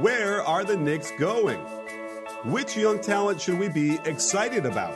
Where 0.00 0.42
are 0.42 0.64
the 0.64 0.76
Knicks 0.76 1.12
going? 1.18 1.58
Which 2.44 2.76
young 2.76 3.00
talent 3.00 3.40
should 3.40 3.58
we 3.58 3.68
be 3.68 3.98
excited 4.04 4.66
about? 4.66 4.94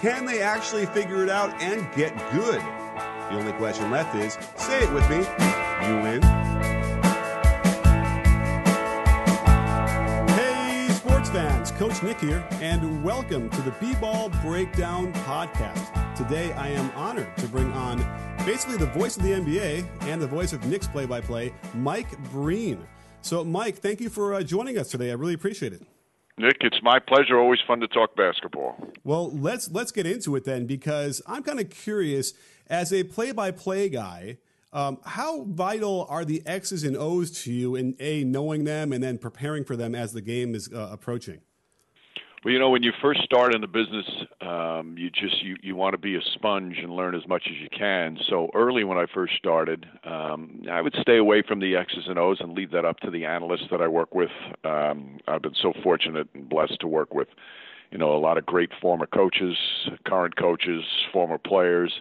Can 0.00 0.24
they 0.24 0.40
actually 0.40 0.86
figure 0.86 1.22
it 1.22 1.28
out 1.28 1.50
and 1.60 1.80
get 1.94 2.16
good? 2.32 2.60
The 2.60 3.34
only 3.36 3.52
question 3.52 3.90
left 3.90 4.14
is 4.14 4.38
say 4.56 4.82
it 4.82 4.92
with 4.92 5.08
me. 5.10 5.16
You 5.86 6.02
win. 6.02 6.22
Hey, 10.36 10.88
sports 10.90 11.30
fans, 11.30 11.70
Coach 11.72 12.02
Nick 12.02 12.20
here, 12.20 12.46
and 12.60 13.04
welcome 13.04 13.50
to 13.50 13.62
the 13.62 13.72
B 13.72 13.94
Ball 13.96 14.30
Breakdown 14.42 15.12
Podcast. 15.12 16.14
Today, 16.14 16.52
I 16.52 16.68
am 16.68 16.90
honored 16.92 17.36
to 17.36 17.48
bring 17.48 17.72
on 17.72 17.98
basically 18.46 18.76
the 18.76 18.86
voice 18.86 19.16
of 19.16 19.22
the 19.22 19.32
NBA 19.32 19.86
and 20.02 20.22
the 20.22 20.26
voice 20.26 20.52
of 20.52 20.64
Knicks 20.66 20.86
play 20.88 21.06
by 21.06 21.20
play, 21.20 21.52
Mike 21.74 22.18
Breen. 22.30 22.86
So, 23.20 23.44
Mike, 23.44 23.76
thank 23.76 24.00
you 24.00 24.08
for 24.08 24.34
uh, 24.34 24.42
joining 24.42 24.78
us 24.78 24.88
today. 24.88 25.10
I 25.10 25.14
really 25.14 25.34
appreciate 25.34 25.72
it. 25.72 25.82
Nick, 26.38 26.58
it's 26.60 26.80
my 26.82 26.98
pleasure. 26.98 27.36
Always 27.38 27.58
fun 27.66 27.80
to 27.80 27.88
talk 27.88 28.16
basketball. 28.16 28.76
Well, 29.04 29.30
let's 29.36 29.70
let's 29.70 29.90
get 29.90 30.06
into 30.06 30.36
it 30.36 30.44
then, 30.44 30.66
because 30.66 31.20
I'm 31.26 31.42
kind 31.42 31.60
of 31.60 31.68
curious 31.68 32.32
as 32.68 32.92
a 32.92 33.02
play-by-play 33.04 33.88
guy. 33.88 34.38
Um, 34.72 34.98
how 35.04 35.44
vital 35.44 36.06
are 36.08 36.24
the 36.24 36.42
X's 36.46 36.84
and 36.84 36.96
O's 36.96 37.30
to 37.42 37.52
you 37.52 37.74
in 37.74 37.96
a 37.98 38.22
knowing 38.22 38.64
them 38.64 38.92
and 38.92 39.02
then 39.02 39.18
preparing 39.18 39.64
for 39.64 39.76
them 39.76 39.94
as 39.94 40.12
the 40.12 40.20
game 40.20 40.54
is 40.54 40.70
uh, 40.72 40.88
approaching? 40.92 41.40
Well, 42.44 42.52
you 42.52 42.60
know, 42.60 42.70
when 42.70 42.84
you 42.84 42.92
first 43.02 43.22
start 43.24 43.52
in 43.52 43.60
the 43.60 43.66
business, 43.66 44.06
um, 44.40 44.94
you 44.96 45.10
just 45.10 45.42
you, 45.42 45.56
you 45.60 45.74
want 45.74 45.94
to 45.94 45.98
be 45.98 46.14
a 46.14 46.20
sponge 46.34 46.78
and 46.80 46.94
learn 46.94 47.16
as 47.16 47.26
much 47.26 47.42
as 47.46 47.56
you 47.60 47.68
can. 47.76 48.16
So 48.28 48.48
early 48.54 48.84
when 48.84 48.96
I 48.96 49.06
first 49.12 49.34
started, 49.36 49.86
um, 50.04 50.62
I 50.70 50.80
would 50.80 50.94
stay 51.00 51.16
away 51.16 51.42
from 51.42 51.58
the 51.58 51.74
X's 51.74 52.04
and 52.06 52.16
O's 52.16 52.40
and 52.40 52.52
leave 52.52 52.70
that 52.70 52.84
up 52.84 53.00
to 53.00 53.10
the 53.10 53.24
analysts 53.24 53.66
that 53.72 53.80
I 53.80 53.88
work 53.88 54.14
with. 54.14 54.30
Um, 54.62 55.18
I've 55.26 55.42
been 55.42 55.56
so 55.60 55.72
fortunate 55.82 56.28
and 56.32 56.48
blessed 56.48 56.78
to 56.80 56.86
work 56.86 57.12
with, 57.12 57.26
you 57.90 57.98
know, 57.98 58.16
a 58.16 58.20
lot 58.20 58.38
of 58.38 58.46
great 58.46 58.70
former 58.80 59.06
coaches, 59.06 59.56
current 60.06 60.36
coaches, 60.36 60.84
former 61.12 61.38
players. 61.38 62.00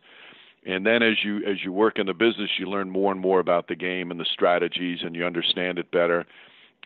And 0.68 0.86
then 0.86 1.02
as 1.02 1.24
you 1.24 1.38
as 1.48 1.64
you 1.64 1.74
work 1.74 1.98
in 1.98 2.06
the 2.06 2.14
business, 2.14 2.52
you 2.60 2.68
learn 2.68 2.92
more 2.92 3.12
and 3.12 3.20
more 3.20 3.40
about 3.40 3.70
the 3.70 3.76
game 3.76 4.12
and 4.12 4.20
the 4.20 4.26
strategies, 4.32 5.00
and 5.02 5.16
you 5.16 5.26
understand 5.26 5.80
it 5.80 5.90
better 5.90 6.28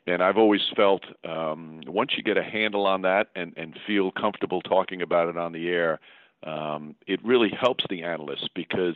and 0.08 0.24
I've 0.24 0.38
always 0.38 0.62
felt 0.76 1.04
um, 1.24 1.82
once 1.86 2.12
you 2.18 2.24
get 2.24 2.38
a 2.38 2.44
handle 2.44 2.88
on 2.88 3.04
that 3.04 3.28
and, 3.36 3.54
and 3.56 3.78
feel 3.86 4.12
comfortable 4.12 4.62
talking 4.62 5.02
about 5.02 5.30
it 5.30 5.38
on 5.38 5.52
the 5.52 5.70
air, 5.70 6.00
um, 6.44 6.96
it 7.06 7.24
really 7.24 7.50
helps 7.50 7.86
the 7.90 8.04
analysts 8.04 8.48
because, 8.56 8.96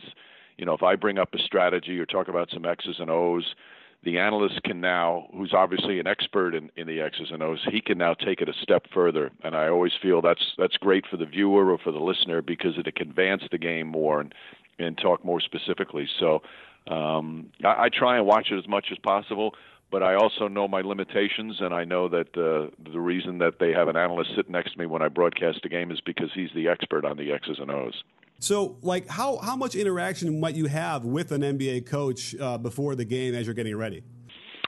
you 0.56 0.66
know, 0.66 0.74
if 0.74 0.82
I 0.82 0.96
bring 0.96 1.18
up 1.18 1.32
a 1.34 1.38
strategy 1.38 1.98
or 1.98 2.06
talk 2.06 2.28
about 2.28 2.50
some 2.50 2.66
X's 2.66 2.96
and 2.98 3.10
O's, 3.10 3.54
the 4.02 4.18
analyst 4.18 4.62
can 4.64 4.80
now, 4.80 5.28
who's 5.32 5.52
obviously 5.54 5.98
an 6.00 6.06
expert 6.06 6.54
in, 6.54 6.70
in 6.76 6.86
the 6.86 7.00
X's 7.00 7.30
and 7.30 7.42
O's, 7.42 7.64
he 7.70 7.80
can 7.80 7.98
now 7.98 8.14
take 8.14 8.40
it 8.40 8.48
a 8.48 8.52
step 8.62 8.86
further. 8.92 9.30
And 9.42 9.56
I 9.56 9.68
always 9.68 9.92
feel 10.00 10.20
that's 10.22 10.54
that's 10.58 10.76
great 10.76 11.06
for 11.10 11.16
the 11.16 11.26
viewer 11.26 11.70
or 11.70 11.78
for 11.78 11.92
the 11.92 11.98
listener 11.98 12.42
because 12.42 12.78
it 12.78 12.94
can 12.94 13.10
advance 13.10 13.42
the 13.50 13.58
game 13.58 13.86
more 13.86 14.20
and 14.20 14.34
and 14.78 14.98
talk 14.98 15.24
more 15.24 15.40
specifically. 15.40 16.08
So 16.20 16.42
um, 16.88 17.50
I, 17.64 17.84
I 17.84 17.88
try 17.88 18.16
and 18.16 18.26
watch 18.26 18.48
it 18.50 18.58
as 18.58 18.68
much 18.68 18.86
as 18.92 18.98
possible 18.98 19.54
but 19.90 20.02
I 20.02 20.14
also 20.14 20.48
know 20.48 20.66
my 20.66 20.80
limitations, 20.80 21.56
and 21.60 21.72
I 21.72 21.84
know 21.84 22.08
that 22.08 22.36
uh, 22.36 22.70
the 22.90 23.00
reason 23.00 23.38
that 23.38 23.54
they 23.60 23.72
have 23.72 23.88
an 23.88 23.96
analyst 23.96 24.30
sit 24.36 24.50
next 24.50 24.72
to 24.72 24.78
me 24.78 24.86
when 24.86 25.02
I 25.02 25.08
broadcast 25.08 25.60
a 25.64 25.68
game 25.68 25.90
is 25.90 26.00
because 26.00 26.30
he's 26.34 26.50
the 26.54 26.68
expert 26.68 27.04
on 27.04 27.16
the 27.16 27.32
X's 27.32 27.58
and 27.58 27.70
O's. 27.70 28.02
So, 28.38 28.76
like, 28.82 29.08
how 29.08 29.38
how 29.38 29.56
much 29.56 29.74
interaction 29.74 30.40
might 30.40 30.56
you 30.56 30.66
have 30.66 31.04
with 31.04 31.32
an 31.32 31.42
NBA 31.42 31.86
coach 31.86 32.34
uh, 32.38 32.58
before 32.58 32.94
the 32.94 33.04
game 33.04 33.34
as 33.34 33.46
you're 33.46 33.54
getting 33.54 33.76
ready? 33.76 34.02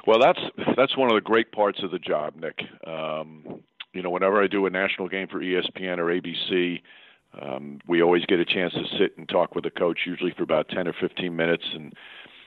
Well, 0.06 0.20
that's 0.20 0.40
that's 0.76 0.96
one 0.96 1.10
of 1.10 1.16
the 1.16 1.20
great 1.20 1.52
parts 1.52 1.82
of 1.82 1.90
the 1.90 1.98
job, 1.98 2.34
Nick. 2.36 2.60
Um, 2.86 3.60
you 3.92 4.02
know, 4.02 4.10
whenever 4.10 4.42
I 4.42 4.46
do 4.46 4.64
a 4.66 4.70
national 4.70 5.08
game 5.08 5.28
for 5.28 5.40
ESPN 5.40 5.98
or 5.98 6.06
ABC, 6.06 6.80
um, 7.42 7.80
we 7.86 8.02
always 8.02 8.24
get 8.26 8.38
a 8.38 8.44
chance 8.44 8.72
to 8.72 8.84
sit 8.98 9.18
and 9.18 9.28
talk 9.28 9.54
with 9.54 9.64
the 9.64 9.70
coach, 9.70 10.00
usually 10.06 10.32
for 10.36 10.44
about 10.44 10.68
ten 10.70 10.88
or 10.88 10.94
fifteen 10.98 11.36
minutes, 11.36 11.64
and 11.74 11.92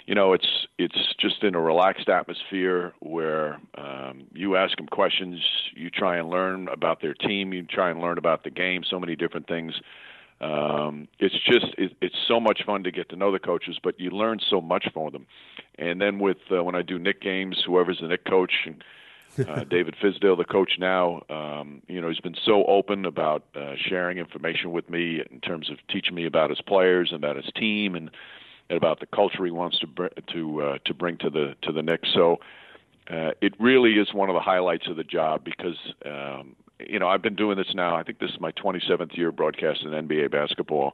you 0.05 0.15
know, 0.15 0.33
it's 0.33 0.67
it's 0.77 1.13
just 1.19 1.43
in 1.43 1.55
a 1.55 1.61
relaxed 1.61 2.09
atmosphere 2.09 2.93
where 2.99 3.59
um, 3.75 4.23
you 4.33 4.55
ask 4.55 4.77
them 4.77 4.87
questions, 4.87 5.39
you 5.75 5.89
try 5.89 6.17
and 6.17 6.29
learn 6.29 6.67
about 6.69 7.01
their 7.01 7.13
team, 7.13 7.53
you 7.53 7.63
try 7.63 7.89
and 7.89 8.01
learn 8.01 8.17
about 8.17 8.43
the 8.43 8.49
game, 8.49 8.83
so 8.83 8.99
many 8.99 9.15
different 9.15 9.47
things. 9.47 9.73
Um, 10.41 11.07
it's 11.19 11.35
just 11.45 11.67
it, 11.77 11.95
it's 12.01 12.15
so 12.27 12.39
much 12.39 12.63
fun 12.65 12.83
to 12.83 12.91
get 12.91 13.09
to 13.09 13.15
know 13.15 13.31
the 13.31 13.39
coaches, 13.39 13.79
but 13.81 13.99
you 13.99 14.09
learn 14.09 14.39
so 14.49 14.59
much 14.59 14.87
from 14.91 15.11
them. 15.11 15.27
And 15.77 16.01
then 16.01 16.19
with 16.19 16.37
uh, 16.51 16.63
when 16.63 16.75
I 16.75 16.81
do 16.81 16.97
Knick 16.97 17.21
games, 17.21 17.61
whoever's 17.65 17.99
the 18.01 18.07
Knick 18.07 18.25
coach 18.25 18.53
and 18.65 18.83
uh, 19.47 19.63
David 19.69 19.95
Fizdale, 20.01 20.35
the 20.35 20.43
coach 20.43 20.73
now, 20.79 21.21
um, 21.29 21.83
you 21.87 22.01
know, 22.01 22.09
he's 22.09 22.19
been 22.19 22.35
so 22.43 22.65
open 22.65 23.05
about 23.05 23.43
uh, 23.55 23.73
sharing 23.77 24.17
information 24.17 24.71
with 24.71 24.89
me 24.89 25.21
in 25.29 25.39
terms 25.41 25.69
of 25.69 25.77
teaching 25.89 26.15
me 26.15 26.25
about 26.25 26.49
his 26.49 26.61
players 26.61 27.11
and 27.11 27.23
about 27.23 27.35
his 27.35 27.51
team 27.55 27.93
and 27.93 28.09
and 28.71 28.77
about 28.77 29.01
the 29.01 29.05
culture 29.05 29.43
he 29.43 29.51
wants 29.51 29.77
to 29.79 29.87
br- 29.87 30.07
to 30.33 30.61
uh, 30.61 30.77
to 30.85 30.93
bring 30.93 31.17
to 31.17 31.29
the 31.29 31.55
to 31.61 31.71
the 31.71 31.81
Knicks. 31.81 32.09
So 32.13 32.37
uh, 33.09 33.31
it 33.41 33.53
really 33.59 33.93
is 33.93 34.13
one 34.13 34.29
of 34.29 34.33
the 34.33 34.39
highlights 34.39 34.87
of 34.87 34.95
the 34.95 35.03
job 35.03 35.43
because 35.43 35.77
um, 36.05 36.55
you 36.79 36.97
know 36.97 37.07
I've 37.07 37.21
been 37.21 37.35
doing 37.35 37.57
this 37.57 37.73
now. 37.75 37.95
I 37.95 38.03
think 38.03 38.19
this 38.19 38.31
is 38.31 38.39
my 38.39 38.53
27th 38.53 39.15
year 39.17 39.31
broadcasting 39.31 39.89
NBA 39.89 40.31
basketball, 40.31 40.93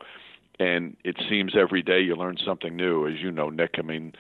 and 0.59 0.97
it 1.03 1.17
seems 1.29 1.53
every 1.55 1.83
day 1.83 2.01
you 2.01 2.16
learn 2.16 2.37
something 2.43 2.75
new. 2.75 3.07
As 3.07 3.19
you 3.21 3.31
know, 3.31 3.49
Nick, 3.49 3.75
I 3.77 3.83
mean. 3.83 4.13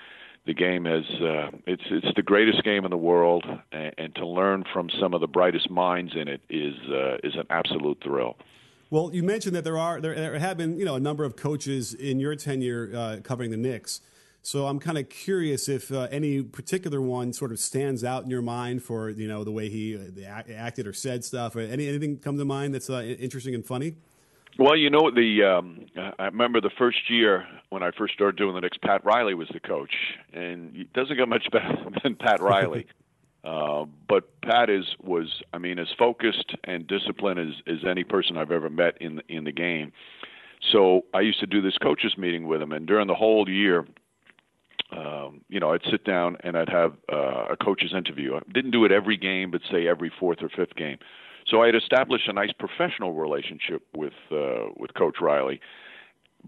The 0.45 0.53
game 0.53 0.87
is 0.87 1.03
uh, 1.19 1.49
it's 1.65 1.83
it's 1.91 2.15
the 2.15 2.21
greatest 2.21 2.63
game 2.63 2.85
in 2.85 2.89
the 2.89 2.95
world, 2.95 3.45
and, 3.73 3.93
and 3.97 4.15
to 4.15 4.25
learn 4.25 4.63
from 4.71 4.89
some 4.97 5.13
of 5.13 5.19
the 5.19 5.27
brightest 5.27 5.69
minds 5.69 6.13
in 6.15 6.29
it 6.29 6.39
is 6.49 6.75
uh, 6.89 7.17
is 7.21 7.35
an 7.35 7.47
absolute 7.49 7.97
thrill. 8.01 8.37
Well, 8.89 9.09
you 9.13 9.21
mentioned 9.21 9.55
that 9.55 9.63
there 9.63 9.77
are 9.77 9.99
there, 9.99 10.15
there 10.15 10.39
have 10.39 10.57
been 10.57 10.79
you 10.79 10.85
know 10.85 10.95
a 10.95 10.99
number 10.99 11.23
of 11.23 11.35
coaches 11.35 11.93
in 11.93 12.19
your 12.19 12.35
tenure 12.35 12.91
uh, 12.95 13.17
covering 13.23 13.51
the 13.51 13.57
Knicks. 13.57 14.01
So 14.41 14.67
I'm 14.67 14.79
kind 14.79 14.97
of 14.97 15.09
curious 15.09 15.67
if 15.67 15.91
uh, 15.91 16.07
any 16.09 16.41
particular 16.41 17.01
one 17.01 17.33
sort 17.33 17.51
of 17.51 17.59
stands 17.59 18.05
out 18.05 18.23
in 18.23 18.29
your 18.29 18.41
mind 18.41 18.81
for 18.81 19.09
you 19.09 19.27
know 19.27 19.43
the 19.43 19.51
way 19.51 19.67
he 19.67 19.97
uh, 19.97 20.43
acted 20.53 20.87
or 20.87 20.93
said 20.93 21.25
stuff. 21.25 21.55
Or 21.55 21.59
any 21.59 21.87
anything 21.87 22.17
come 22.17 22.37
to 22.37 22.45
mind 22.45 22.73
that's 22.73 22.89
uh, 22.89 23.01
interesting 23.01 23.53
and 23.55 23.65
funny? 23.65 23.95
Well, 24.57 24.77
you 24.77 24.89
know 24.89 25.11
the 25.11 25.43
um, 25.43 25.85
I 26.17 26.25
remember 26.25 26.61
the 26.61 26.71
first 26.77 27.09
year 27.09 27.45
when 27.69 27.83
I 27.83 27.91
first 27.91 28.13
started 28.13 28.37
doing 28.37 28.55
the 28.55 28.61
Knicks. 28.61 28.77
Pat 28.81 29.03
Riley 29.03 29.33
was 29.33 29.49
the 29.53 29.59
coach, 29.59 29.93
and 30.31 30.75
it 30.75 30.93
doesn't 30.93 31.17
get 31.17 31.27
much 31.27 31.45
better 31.51 31.75
than 32.03 32.15
Pat 32.15 32.41
Riley. 32.41 32.87
Uh, 33.47 33.85
but 34.09 34.41
Pat 34.41 34.69
is 34.69 34.85
was 35.01 35.41
I 35.53 35.57
mean 35.57 35.79
as 35.79 35.87
focused 35.97 36.55
and 36.65 36.85
disciplined 36.85 37.39
as, 37.39 37.53
as 37.65 37.87
any 37.87 38.03
person 38.03 38.35
I've 38.35 38.51
ever 38.51 38.69
met 38.69 38.97
in 38.99 39.21
in 39.29 39.45
the 39.45 39.53
game. 39.53 39.93
So 40.71 41.05
I 41.13 41.21
used 41.21 41.39
to 41.39 41.47
do 41.47 41.61
this 41.61 41.77
coaches 41.77 42.17
meeting 42.17 42.47
with 42.47 42.61
him, 42.61 42.73
and 42.73 42.85
during 42.85 43.07
the 43.07 43.15
whole 43.15 43.47
year, 43.47 43.85
um, 44.91 45.41
you 45.47 45.59
know, 45.61 45.71
I'd 45.71 45.85
sit 45.89 46.03
down 46.03 46.35
and 46.43 46.57
I'd 46.57 46.67
have 46.69 46.93
uh, 47.11 47.45
a 47.51 47.55
coach's 47.55 47.93
interview. 47.93 48.35
I 48.35 48.39
didn't 48.51 48.71
do 48.71 48.83
it 48.83 48.91
every 48.91 49.15
game, 49.15 49.51
but 49.51 49.61
say 49.71 49.87
every 49.87 50.11
fourth 50.19 50.39
or 50.41 50.49
fifth 50.49 50.75
game. 50.75 50.97
So 51.45 51.61
I 51.61 51.67
had 51.67 51.75
established 51.75 52.27
a 52.27 52.33
nice 52.33 52.51
professional 52.51 53.13
relationship 53.13 53.83
with 53.95 54.13
uh, 54.29 54.71
with 54.75 54.93
Coach 54.93 55.17
Riley, 55.21 55.61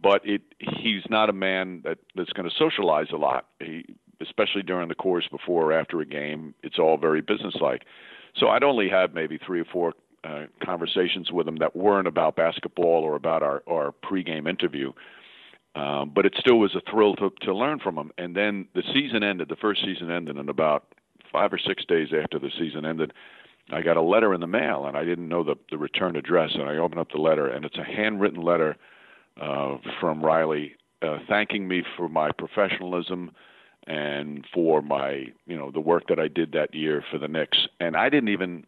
but 0.01 0.21
it 0.25 0.41
he's 0.59 1.03
not 1.09 1.29
a 1.29 1.33
man 1.33 1.81
that 1.85 1.99
that's 2.15 2.33
going 2.33 2.49
to 2.49 2.55
socialize 2.57 3.07
a 3.13 3.17
lot. 3.17 3.45
He 3.61 3.85
especially 4.21 4.63
during 4.63 4.89
the 4.89 4.95
course 4.95 5.27
before 5.29 5.71
or 5.71 5.73
after 5.73 6.01
a 6.01 6.05
game, 6.05 6.53
it's 6.63 6.79
all 6.79 6.97
very 6.97 7.21
businesslike. 7.21 7.83
So 8.35 8.47
I'd 8.47 8.63
only 8.63 8.89
have 8.89 9.13
maybe 9.13 9.37
three 9.37 9.61
or 9.61 9.65
four 9.65 9.93
uh, 10.23 10.45
conversations 10.63 11.31
with 11.31 11.47
him 11.47 11.57
that 11.57 11.75
weren't 11.75 12.07
about 12.07 12.35
basketball 12.35 13.03
or 13.03 13.15
about 13.15 13.41
our, 13.43 13.63
our 13.67 13.93
pregame 14.03 14.49
interview. 14.49 14.91
Um, 15.75 16.11
but 16.13 16.25
it 16.25 16.35
still 16.37 16.59
was 16.59 16.75
a 16.75 16.91
thrill 16.91 17.15
to, 17.17 17.31
to 17.43 17.55
learn 17.55 17.79
from 17.79 17.97
him. 17.97 18.11
And 18.17 18.35
then 18.35 18.67
the 18.73 18.83
season 18.93 19.23
ended, 19.23 19.49
the 19.49 19.55
first 19.55 19.81
season 19.83 20.11
ended, 20.11 20.35
and 20.35 20.49
about 20.49 20.93
five 21.31 21.53
or 21.53 21.59
six 21.59 21.85
days 21.85 22.09
after 22.11 22.39
the 22.39 22.51
season 22.57 22.85
ended, 22.85 23.13
I 23.71 23.81
got 23.81 23.97
a 23.97 24.01
letter 24.01 24.33
in 24.33 24.41
the 24.41 24.47
mail, 24.47 24.87
and 24.87 24.97
I 24.97 25.05
didn't 25.05 25.29
know 25.29 25.43
the, 25.43 25.55
the 25.69 25.77
return 25.77 26.15
address. 26.15 26.51
And 26.55 26.63
I 26.63 26.77
opened 26.77 26.99
up 26.99 27.11
the 27.11 27.21
letter, 27.21 27.47
and 27.47 27.65
it's 27.65 27.77
a 27.77 27.83
handwritten 27.83 28.41
letter 28.41 28.77
uh, 29.39 29.77
from 30.01 30.25
Riley 30.25 30.75
uh, 31.01 31.19
thanking 31.27 31.67
me 31.67 31.83
for 31.95 32.09
my 32.09 32.31
professionalism 32.31 33.31
and 33.89 34.45
for 34.53 34.81
my 34.81 35.25
you 35.47 35.57
know 35.57 35.71
the 35.71 35.79
work 35.81 36.07
that 36.07 36.19
I 36.19 36.27
did 36.27 36.53
that 36.53 36.73
year 36.73 37.03
for 37.11 37.17
the 37.17 37.27
Knicks. 37.27 37.67
And 37.79 37.97
I 37.97 38.07
didn't 38.09 38.29
even 38.29 38.63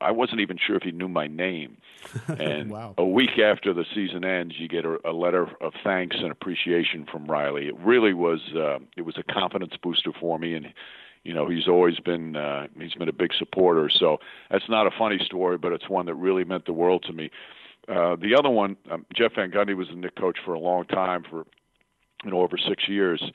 I 0.00 0.12
wasn't 0.12 0.40
even 0.40 0.58
sure 0.64 0.76
if 0.76 0.82
he 0.82 0.92
knew 0.92 1.08
my 1.08 1.26
name. 1.26 1.78
And 2.38 2.70
wow. 2.70 2.94
a 2.96 3.04
week 3.04 3.38
after 3.38 3.74
the 3.74 3.84
season 3.94 4.24
ends, 4.24 4.54
you 4.58 4.68
get 4.68 4.84
a, 4.84 4.98
a 5.04 5.12
letter 5.12 5.48
of 5.60 5.72
thanks 5.82 6.16
and 6.20 6.30
appreciation 6.30 7.06
from 7.10 7.26
Riley. 7.26 7.66
It 7.66 7.76
really 7.80 8.14
was 8.14 8.40
uh, 8.54 8.78
it 8.96 9.02
was 9.02 9.16
a 9.18 9.24
confidence 9.24 9.74
booster 9.82 10.12
for 10.20 10.38
me, 10.38 10.54
and 10.54 10.68
you 11.24 11.34
know 11.34 11.48
he's 11.48 11.66
always 11.66 11.98
been 11.98 12.36
uh, 12.36 12.68
he's 12.78 12.94
been 12.94 13.08
a 13.08 13.12
big 13.12 13.32
supporter. 13.36 13.90
So 13.90 14.18
that's 14.50 14.68
not 14.68 14.86
a 14.86 14.90
funny 14.96 15.18
story, 15.24 15.58
but 15.58 15.72
it's 15.72 15.88
one 15.88 16.06
that 16.06 16.14
really 16.14 16.44
meant 16.44 16.66
the 16.66 16.72
world 16.72 17.02
to 17.04 17.12
me. 17.12 17.30
Uh, 17.88 18.14
the 18.16 18.36
other 18.38 18.50
one, 18.50 18.76
um, 18.90 19.04
Jeff 19.14 19.32
Van 19.34 19.50
Gundy 19.50 19.74
was 19.74 19.88
the 19.88 19.96
Knick 19.96 20.14
coach 20.14 20.38
for 20.44 20.52
a 20.52 20.60
long 20.60 20.84
time, 20.84 21.24
for 21.28 21.44
you 22.24 22.30
know 22.30 22.42
over 22.42 22.56
six 22.56 22.88
years 22.88 23.32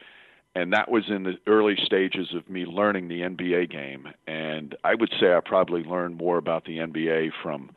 and 0.55 0.71
that 0.73 0.89
was 0.89 1.05
in 1.09 1.23
the 1.23 1.37
early 1.47 1.75
stages 1.83 2.33
of 2.35 2.49
me 2.49 2.65
learning 2.65 3.07
the 3.07 3.21
NBA 3.21 3.71
game. 3.71 4.07
And 4.27 4.75
I 4.83 4.95
would 4.95 5.11
say 5.19 5.33
I 5.33 5.39
probably 5.43 5.83
learned 5.83 6.17
more 6.17 6.37
about 6.37 6.65
the 6.65 6.77
NBA 6.77 7.31
from 7.41 7.71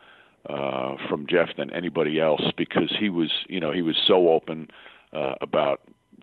uh, 0.49 0.97
from 1.09 1.27
Jeff 1.27 1.49
than 1.57 1.73
anybody 1.73 2.21
else 2.21 2.43
because 2.57 2.95
he 3.01 3.09
was, 3.09 3.33
you 3.49 3.59
know, 3.59 3.73
he 3.73 3.83
was 3.83 3.97
so 4.07 4.29
open 4.29 4.69
uh, 5.13 5.35
about 5.41 5.81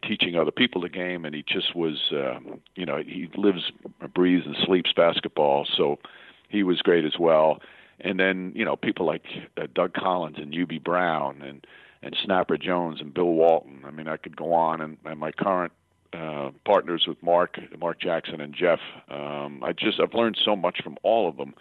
teaching 0.07 0.37
other 0.37 0.51
people 0.51 0.81
the 0.81 0.89
game, 0.89 1.25
and 1.25 1.35
he 1.35 1.43
just 1.45 1.75
was, 1.75 2.11
uh, 2.13 2.39
you 2.75 2.85
know, 2.85 3.03
he 3.05 3.29
lives, 3.35 3.71
breathes, 4.13 4.45
and 4.45 4.55
sleeps 4.65 4.93
basketball. 4.95 5.67
So 5.75 5.99
he 6.47 6.63
was 6.63 6.81
great 6.81 7.03
as 7.03 7.19
well. 7.19 7.59
And 7.99 8.17
then, 8.17 8.53
you 8.55 8.63
know, 8.63 8.77
people 8.77 9.05
like 9.05 9.25
uh, 9.57 9.67
Doug 9.73 9.93
Collins 9.93 10.37
and 10.37 10.53
Hubie 10.53 10.83
Brown 10.83 11.41
and 11.41 11.65
and 12.01 12.17
Snapper 12.23 12.57
Jones 12.57 12.99
and 12.99 13.13
Bill 13.13 13.25
Walton. 13.25 13.81
I 13.85 13.91
mean, 13.91 14.09
I 14.09 14.17
could 14.17 14.35
go 14.35 14.53
on, 14.53 14.81
and, 14.81 14.97
and 15.05 15.19
my 15.19 15.31
current 15.31 15.71
uh, 16.13 16.51
partners 16.65 17.05
with 17.07 17.21
Mark, 17.23 17.59
Mark 17.77 17.99
Jackson, 17.99 18.41
and 18.41 18.53
Jeff. 18.53 18.79
Um, 19.09 19.63
I 19.63 19.73
just 19.73 19.99
I've 19.99 20.13
learned 20.13 20.37
so 20.43 20.55
much 20.55 20.81
from 20.83 20.97
all 21.03 21.27
of 21.27 21.37
them, 21.37 21.53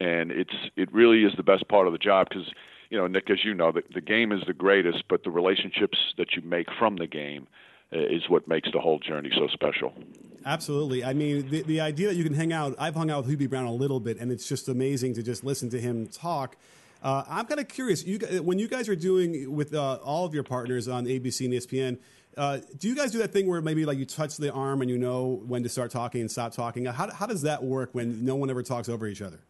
and 0.00 0.30
it's 0.30 0.54
it 0.76 0.92
really 0.92 1.24
is 1.24 1.32
the 1.36 1.42
best 1.42 1.68
part 1.68 1.86
of 1.86 1.92
the 1.92 1.98
job 1.98 2.28
because 2.28 2.46
you 2.90 2.98
know 2.98 3.06
Nick, 3.06 3.30
as 3.30 3.44
you 3.44 3.54
know, 3.54 3.72
the, 3.72 3.82
the 3.92 4.00
game 4.00 4.32
is 4.32 4.40
the 4.46 4.52
greatest, 4.52 5.04
but 5.08 5.24
the 5.24 5.30
relationships 5.30 5.98
that 6.16 6.34
you 6.34 6.42
make 6.42 6.68
from 6.78 6.96
the 6.96 7.06
game 7.06 7.46
uh, 7.92 7.98
is 7.98 8.28
what 8.28 8.46
makes 8.46 8.70
the 8.72 8.80
whole 8.80 8.98
journey 8.98 9.30
so 9.34 9.48
special. 9.48 9.92
Absolutely. 10.44 11.04
I 11.04 11.12
mean, 11.14 11.48
the, 11.50 11.62
the 11.62 11.80
idea 11.80 12.08
that 12.08 12.16
you 12.16 12.24
can 12.24 12.34
hang 12.34 12.52
out, 12.52 12.74
I've 12.78 12.94
hung 12.94 13.10
out 13.10 13.26
with 13.26 13.38
Hubie 13.38 13.48
Brown 13.48 13.66
a 13.66 13.72
little 13.72 14.00
bit, 14.00 14.18
and 14.18 14.30
it's 14.30 14.48
just 14.48 14.68
amazing 14.68 15.14
to 15.14 15.22
just 15.22 15.42
listen 15.42 15.70
to 15.70 15.80
him 15.80 16.06
talk. 16.06 16.56
Uh, 17.02 17.22
I'm 17.28 17.46
kind 17.46 17.60
of 17.60 17.68
curious. 17.68 18.04
You, 18.04 18.18
when 18.42 18.58
you 18.58 18.68
guys 18.68 18.88
are 18.88 18.96
doing 18.96 19.54
with 19.54 19.74
uh, 19.74 19.98
all 20.02 20.24
of 20.24 20.34
your 20.34 20.42
partners 20.42 20.88
on 20.88 21.06
ABC 21.06 21.44
and 21.44 21.54
ESPN, 21.54 21.98
uh, 22.38 22.58
do 22.78 22.88
you 22.88 22.94
guys 22.94 23.10
do 23.10 23.18
that 23.18 23.32
thing 23.32 23.48
where 23.48 23.60
maybe 23.60 23.84
like 23.84 23.98
you 23.98 24.06
touch 24.06 24.36
the 24.36 24.52
arm 24.52 24.80
and 24.80 24.90
you 24.90 24.96
know 24.96 25.42
when 25.46 25.62
to 25.64 25.68
start 25.68 25.90
talking 25.90 26.20
and 26.20 26.30
stop 26.30 26.52
talking? 26.52 26.84
How, 26.86 27.10
how 27.10 27.26
does 27.26 27.42
that 27.42 27.62
work 27.62 27.90
when 27.92 28.24
no 28.24 28.36
one 28.36 28.48
ever 28.48 28.62
talks 28.62 28.88
over 28.88 29.06
each 29.06 29.20
other? 29.20 29.40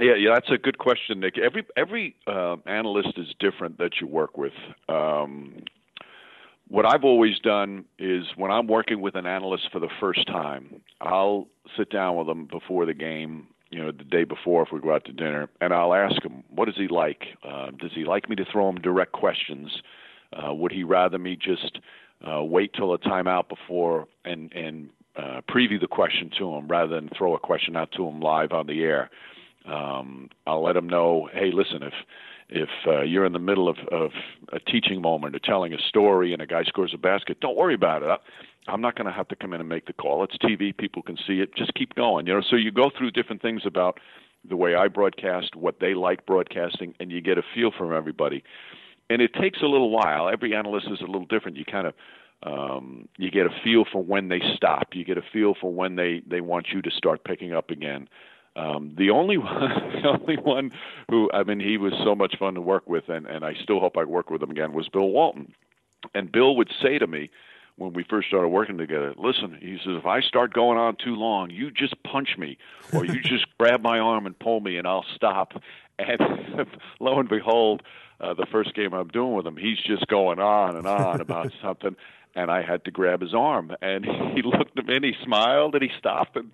Yeah, 0.00 0.14
yeah, 0.14 0.30
that's 0.34 0.50
a 0.50 0.56
good 0.56 0.78
question, 0.78 1.20
Nick. 1.20 1.36
Every 1.36 1.66
every 1.76 2.16
uh, 2.26 2.56
analyst 2.66 3.18
is 3.18 3.26
different 3.38 3.76
that 3.78 4.00
you 4.00 4.06
work 4.06 4.38
with. 4.38 4.54
Um, 4.88 5.64
what 6.68 6.86
I've 6.86 7.04
always 7.04 7.38
done 7.40 7.84
is 7.98 8.24
when 8.36 8.50
I'm 8.50 8.66
working 8.66 9.02
with 9.02 9.14
an 9.14 9.26
analyst 9.26 9.64
for 9.70 9.78
the 9.78 9.90
first 10.00 10.26
time, 10.26 10.80
I'll 11.02 11.48
sit 11.76 11.90
down 11.90 12.16
with 12.16 12.26
them 12.26 12.46
before 12.50 12.86
the 12.86 12.94
game, 12.94 13.48
you 13.70 13.84
know, 13.84 13.92
the 13.92 14.04
day 14.04 14.24
before 14.24 14.62
if 14.62 14.68
we 14.72 14.80
go 14.80 14.94
out 14.94 15.04
to 15.04 15.12
dinner, 15.12 15.50
and 15.60 15.74
I'll 15.74 15.92
ask 15.92 16.22
him, 16.24 16.42
what 16.48 16.70
is 16.70 16.74
he 16.76 16.88
like? 16.88 17.24
Uh, 17.46 17.72
does 17.72 17.90
he 17.94 18.04
like 18.04 18.30
me 18.30 18.36
to 18.36 18.46
throw 18.50 18.70
him 18.70 18.80
direct 18.80 19.12
questions? 19.12 19.70
Uh, 20.32 20.54
would 20.54 20.72
he 20.72 20.82
rather 20.82 21.18
me 21.18 21.36
just 21.36 21.78
uh, 22.26 22.42
wait 22.42 22.72
till 22.74 22.94
a 22.94 22.98
timeout 22.98 23.48
before 23.48 24.06
and 24.24 24.52
and 24.52 24.90
uh, 25.16 25.40
preview 25.50 25.80
the 25.80 25.88
question 25.88 26.30
to 26.38 26.54
him 26.54 26.68
rather 26.68 26.94
than 26.94 27.10
throw 27.16 27.34
a 27.34 27.38
question 27.38 27.76
out 27.76 27.90
to 27.92 28.06
him 28.06 28.20
live 28.20 28.52
on 28.52 28.66
the 28.66 28.82
air? 28.82 29.10
Um, 29.64 30.30
I'll 30.46 30.62
let 30.62 30.76
him 30.76 30.88
know, 30.88 31.28
hey, 31.32 31.50
listen, 31.52 31.82
if 31.82 31.94
if 32.48 32.68
uh, 32.86 33.00
you're 33.02 33.24
in 33.24 33.32
the 33.32 33.38
middle 33.38 33.68
of, 33.68 33.78
of 33.90 34.10
a 34.52 34.58
teaching 34.60 35.00
moment 35.00 35.34
or 35.34 35.38
telling 35.38 35.72
a 35.72 35.78
story 35.88 36.32
and 36.32 36.42
a 36.42 36.46
guy 36.46 36.64
scores 36.64 36.92
a 36.94 36.98
basket, 36.98 37.40
don't 37.40 37.56
worry 37.56 37.74
about 37.74 38.02
it. 38.02 38.20
I'm 38.68 38.80
not 38.80 38.94
going 38.94 39.06
to 39.06 39.12
have 39.12 39.26
to 39.28 39.36
come 39.36 39.54
in 39.54 39.60
and 39.60 39.68
make 39.68 39.86
the 39.86 39.92
call. 39.92 40.22
It's 40.22 40.36
TV; 40.36 40.76
people 40.76 41.02
can 41.02 41.16
see 41.16 41.40
it. 41.40 41.54
Just 41.56 41.74
keep 41.74 41.94
going. 41.94 42.26
You 42.26 42.34
know, 42.34 42.42
so 42.48 42.56
you 42.56 42.70
go 42.70 42.90
through 42.96 43.12
different 43.12 43.42
things 43.42 43.62
about 43.64 43.98
the 44.48 44.56
way 44.56 44.74
I 44.74 44.88
broadcast, 44.88 45.56
what 45.56 45.80
they 45.80 45.94
like 45.94 46.26
broadcasting, 46.26 46.94
and 47.00 47.10
you 47.10 47.20
get 47.20 47.38
a 47.38 47.42
feel 47.54 47.70
from 47.76 47.92
everybody. 47.92 48.44
And 49.12 49.22
it 49.22 49.34
takes 49.34 49.60
a 49.62 49.66
little 49.66 49.90
while. 49.90 50.28
Every 50.28 50.54
analyst 50.54 50.86
is 50.90 51.00
a 51.00 51.06
little 51.06 51.26
different. 51.26 51.56
You 51.56 51.64
kind 51.64 51.86
of 51.86 51.94
um, 52.44 53.08
you 53.16 53.30
get 53.30 53.46
a 53.46 53.50
feel 53.62 53.84
for 53.90 54.02
when 54.02 54.28
they 54.28 54.40
stop. 54.56 54.88
You 54.94 55.04
get 55.04 55.18
a 55.18 55.22
feel 55.32 55.54
for 55.60 55.72
when 55.72 55.96
they 55.96 56.22
they 56.26 56.40
want 56.40 56.68
you 56.72 56.82
to 56.82 56.90
start 56.90 57.24
picking 57.24 57.52
up 57.52 57.70
again. 57.70 58.08
Um, 58.54 58.94
the 58.98 59.10
only 59.10 59.38
one, 59.38 59.50
the 60.02 60.08
only 60.08 60.36
one 60.36 60.72
who 61.08 61.30
I 61.32 61.44
mean, 61.44 61.60
he 61.60 61.78
was 61.78 61.92
so 62.04 62.14
much 62.14 62.36
fun 62.38 62.54
to 62.54 62.60
work 62.60 62.88
with, 62.88 63.08
and 63.08 63.26
and 63.26 63.44
I 63.44 63.54
still 63.62 63.80
hope 63.80 63.96
I 63.96 64.04
work 64.04 64.30
with 64.30 64.42
him 64.42 64.50
again. 64.50 64.72
Was 64.72 64.88
Bill 64.88 65.08
Walton, 65.08 65.54
and 66.14 66.30
Bill 66.32 66.56
would 66.56 66.70
say 66.82 66.98
to 66.98 67.06
me 67.06 67.30
when 67.76 67.92
we 67.94 68.04
first 68.04 68.28
started 68.28 68.48
working 68.48 68.76
together, 68.76 69.14
listen, 69.16 69.56
he 69.60 69.78
says, 69.78 69.96
if 69.98 70.04
I 70.04 70.20
start 70.20 70.52
going 70.52 70.78
on 70.78 70.96
too 70.96 71.16
long, 71.16 71.50
you 71.50 71.70
just 71.70 72.00
punch 72.02 72.36
me, 72.36 72.58
or 72.92 73.04
you 73.04 73.20
just 73.24 73.46
grab 73.58 73.82
my 73.82 73.98
arm 73.98 74.26
and 74.26 74.38
pull 74.38 74.60
me, 74.60 74.76
and 74.76 74.86
I'll 74.86 75.06
stop. 75.14 75.54
And 75.98 76.66
lo 77.00 77.18
and 77.18 77.28
behold, 77.28 77.82
uh, 78.20 78.34
the 78.34 78.46
first 78.50 78.74
game 78.74 78.92
I'm 78.94 79.08
doing 79.08 79.34
with 79.34 79.46
him, 79.46 79.56
he's 79.56 79.78
just 79.78 80.06
going 80.06 80.38
on 80.38 80.76
and 80.76 80.86
on 80.86 81.20
about 81.20 81.52
something, 81.62 81.96
and 82.34 82.50
I 82.50 82.62
had 82.62 82.84
to 82.84 82.90
grab 82.90 83.20
his 83.20 83.34
arm, 83.34 83.74
and 83.82 84.04
he 84.34 84.42
looked 84.42 84.78
at 84.78 84.86
me 84.86 84.96
and 84.96 85.04
he 85.04 85.14
smiled 85.24 85.74
and 85.74 85.82
he 85.82 85.90
stopped 85.98 86.36
and 86.36 86.50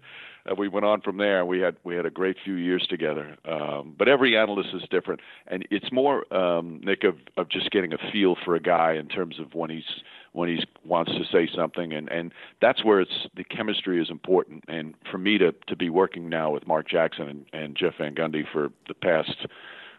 uh, 0.49 0.55
we 0.55 0.69
went 0.69 0.87
on 0.87 1.01
from 1.01 1.19
there. 1.19 1.45
We 1.45 1.61
had 1.61 1.77
we 1.85 1.95
had 1.97 2.07
a 2.07 2.11
great 2.11 2.37
few 2.45 2.55
years 2.55 2.87
together. 2.89 3.37
Um, 3.45 3.95
but 3.99 4.09
every 4.09 4.37
analyst 4.37 4.71
is 4.75 4.83
different, 4.91 5.21
and 5.47 5.67
it's 5.71 5.91
more 5.93 6.33
um, 6.35 6.81
Nick 6.83 7.05
of 7.05 7.17
of 7.37 7.49
just 7.49 7.71
getting 7.71 7.93
a 7.93 7.99
feel 8.13 8.37
for 8.45 8.55
a 8.55 8.61
guy 8.61 8.95
in 8.95 9.09
terms 9.09 9.39
of 9.39 9.55
when 9.55 9.71
he's 9.71 10.03
when 10.33 10.49
he 10.49 10.65
wants 10.85 11.13
to 11.13 11.25
say 11.33 11.49
something, 11.55 11.93
and 11.93 12.09
and 12.11 12.33
that's 12.61 12.85
where 12.85 13.01
it's 13.01 13.27
the 13.37 13.45
chemistry 13.45 14.01
is 14.01 14.11
important. 14.11 14.65
And 14.69 14.95
for 15.11 15.19
me 15.19 15.39
to 15.39 15.53
to 15.67 15.77
be 15.77 15.91
working 15.91 16.29
now 16.29 16.51
with 16.51 16.67
Mark 16.67 16.89
Jackson 16.89 17.29
and, 17.29 17.47
and 17.53 17.77
Jeff 17.77 17.95
Van 17.99 18.15
Gundy 18.15 18.45
for 18.53 18.71
the 18.87 18.95
past 18.95 19.47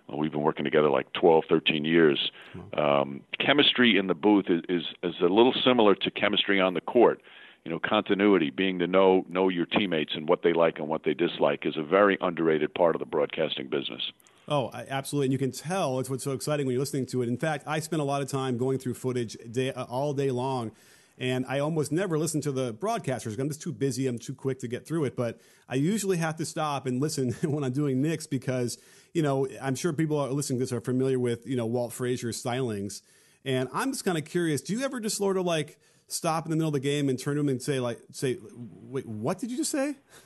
well, 0.07 0.17
we've 0.17 0.31
been 0.31 0.41
working 0.41 0.65
together 0.65 0.89
like 0.89 1.11
12, 1.13 1.43
13 1.47 1.85
years. 1.85 2.31
Um, 2.73 3.21
chemistry 3.39 3.95
in 3.95 4.07
the 4.07 4.15
booth 4.15 4.45
is, 4.49 4.63
is, 4.67 4.83
is 5.03 5.13
a 5.21 5.25
little 5.25 5.53
similar 5.63 5.93
to 5.93 6.09
chemistry 6.09 6.59
on 6.59 6.73
the 6.73 6.81
court 6.81 7.21
you 7.65 7.71
know, 7.71 7.79
continuity, 7.79 8.49
being 8.49 8.79
to 8.79 8.87
know 8.87 9.25
know 9.29 9.49
your 9.49 9.65
teammates 9.65 10.13
and 10.15 10.27
what 10.27 10.43
they 10.43 10.53
like 10.53 10.79
and 10.79 10.87
what 10.87 11.03
they 11.03 11.13
dislike 11.13 11.65
is 11.65 11.77
a 11.77 11.83
very 11.83 12.17
underrated 12.21 12.73
part 12.73 12.95
of 12.95 12.99
the 12.99 13.05
broadcasting 13.05 13.67
business. 13.67 14.11
Oh, 14.49 14.71
absolutely, 14.73 15.27
and 15.27 15.31
you 15.31 15.37
can 15.37 15.51
tell 15.51 15.99
it's 15.99 16.09
what's 16.09 16.23
so 16.23 16.31
exciting 16.31 16.65
when 16.65 16.73
you're 16.73 16.81
listening 16.81 17.05
to 17.07 17.21
it. 17.21 17.29
In 17.29 17.37
fact, 17.37 17.65
I 17.67 17.79
spent 17.79 18.01
a 18.01 18.05
lot 18.05 18.23
of 18.23 18.29
time 18.29 18.57
going 18.57 18.79
through 18.79 18.95
footage 18.95 19.37
day, 19.51 19.71
uh, 19.71 19.83
all 19.83 20.11
day 20.13 20.31
long, 20.31 20.71
and 21.19 21.45
I 21.47 21.59
almost 21.59 21.91
never 21.91 22.17
listen 22.17 22.41
to 22.41 22.51
the 22.51 22.73
broadcasters. 22.73 23.37
I'm 23.37 23.47
just 23.47 23.61
too 23.61 23.71
busy. 23.71 24.07
I'm 24.07 24.17
too 24.17 24.33
quick 24.33 24.59
to 24.59 24.67
get 24.67 24.87
through 24.87 25.05
it. 25.05 25.15
But 25.15 25.39
I 25.67 25.75
usually 25.75 26.17
have 26.17 26.35
to 26.37 26.45
stop 26.45 26.87
and 26.87 26.99
listen 26.99 27.31
when 27.43 27.63
I'm 27.63 27.73
doing 27.73 28.01
Knicks 28.01 28.25
because 28.25 28.79
you 29.13 29.21
know 29.21 29.47
I'm 29.61 29.75
sure 29.75 29.93
people 29.93 30.17
are 30.17 30.29
listening 30.29 30.57
to 30.59 30.63
this 30.63 30.73
are 30.73 30.81
familiar 30.81 31.19
with 31.19 31.45
you 31.45 31.55
know 31.55 31.67
Walt 31.67 31.93
Frazier's 31.93 32.41
stylings, 32.41 33.01
and 33.45 33.69
I'm 33.71 33.91
just 33.91 34.03
kind 34.03 34.17
of 34.17 34.25
curious. 34.25 34.61
Do 34.61 34.73
you 34.73 34.83
ever 34.83 34.99
just 34.99 35.17
sort 35.17 35.37
of 35.37 35.45
like 35.45 35.77
stop 36.07 36.45
in 36.45 36.49
the 36.49 36.55
middle 36.55 36.69
of 36.69 36.73
the 36.73 36.79
game 36.79 37.07
and 37.07 37.19
turn 37.19 37.35
to 37.35 37.41
him 37.41 37.49
and 37.49 37.61
say 37.61 37.79
like 37.79 37.99
say 38.11 38.37
wait 38.51 39.05
what 39.05 39.37
did 39.37 39.51
you 39.51 39.57
just 39.57 39.71
say 39.71 39.95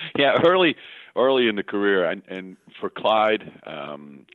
yeah 0.18 0.34
early 0.44 0.76
early 1.16 1.48
in 1.48 1.56
the 1.56 1.62
career 1.62 2.04
and, 2.04 2.22
and 2.28 2.56
for 2.80 2.90
clyde 2.90 3.50
um 3.66 4.26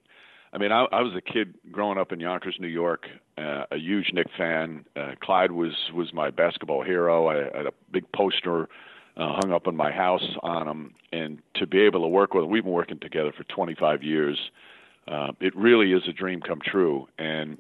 i 0.52 0.58
mean 0.58 0.72
I, 0.72 0.86
I 0.92 1.02
was 1.02 1.14
a 1.16 1.22
kid 1.22 1.54
growing 1.72 1.98
up 1.98 2.12
in 2.12 2.20
yonkers 2.20 2.58
new 2.60 2.68
york 2.68 3.08
uh, 3.38 3.66
a 3.72 3.78
huge 3.78 4.12
Knick 4.14 4.28
fan. 4.38 4.86
Uh, 4.96 5.14
clyde 5.22 5.52
was 5.52 5.74
was 5.94 6.14
my 6.14 6.30
basketball 6.30 6.84
hero. 6.84 7.28
I, 7.28 7.50
I 7.54 7.58
had 7.58 7.66
a 7.66 7.74
big 7.92 8.04
poster 8.12 8.70
uh, 9.18 9.40
hung 9.42 9.52
up 9.52 9.68
in 9.68 9.76
my 9.76 9.92
house 9.92 10.38
on 10.42 10.68
him. 10.68 10.96
And 11.12 11.40
to 11.56 11.68
be 11.68 11.82
able 11.82 12.02
to 12.02 12.08
work 12.08 12.34
with 12.34 12.44
him 12.44 12.50
we've 12.50 12.64
been 12.64 12.74
working 12.74 13.00
together 13.00 13.32
for 13.36 13.44
25 13.44 14.04
years. 14.04 14.40
Uh, 15.08 15.32
it 15.40 15.56
really 15.56 15.92
is 15.92 16.04
a 16.08 16.14
dream 16.14 16.42
come 16.42 16.62
true. 16.66 17.08
And 17.18 17.58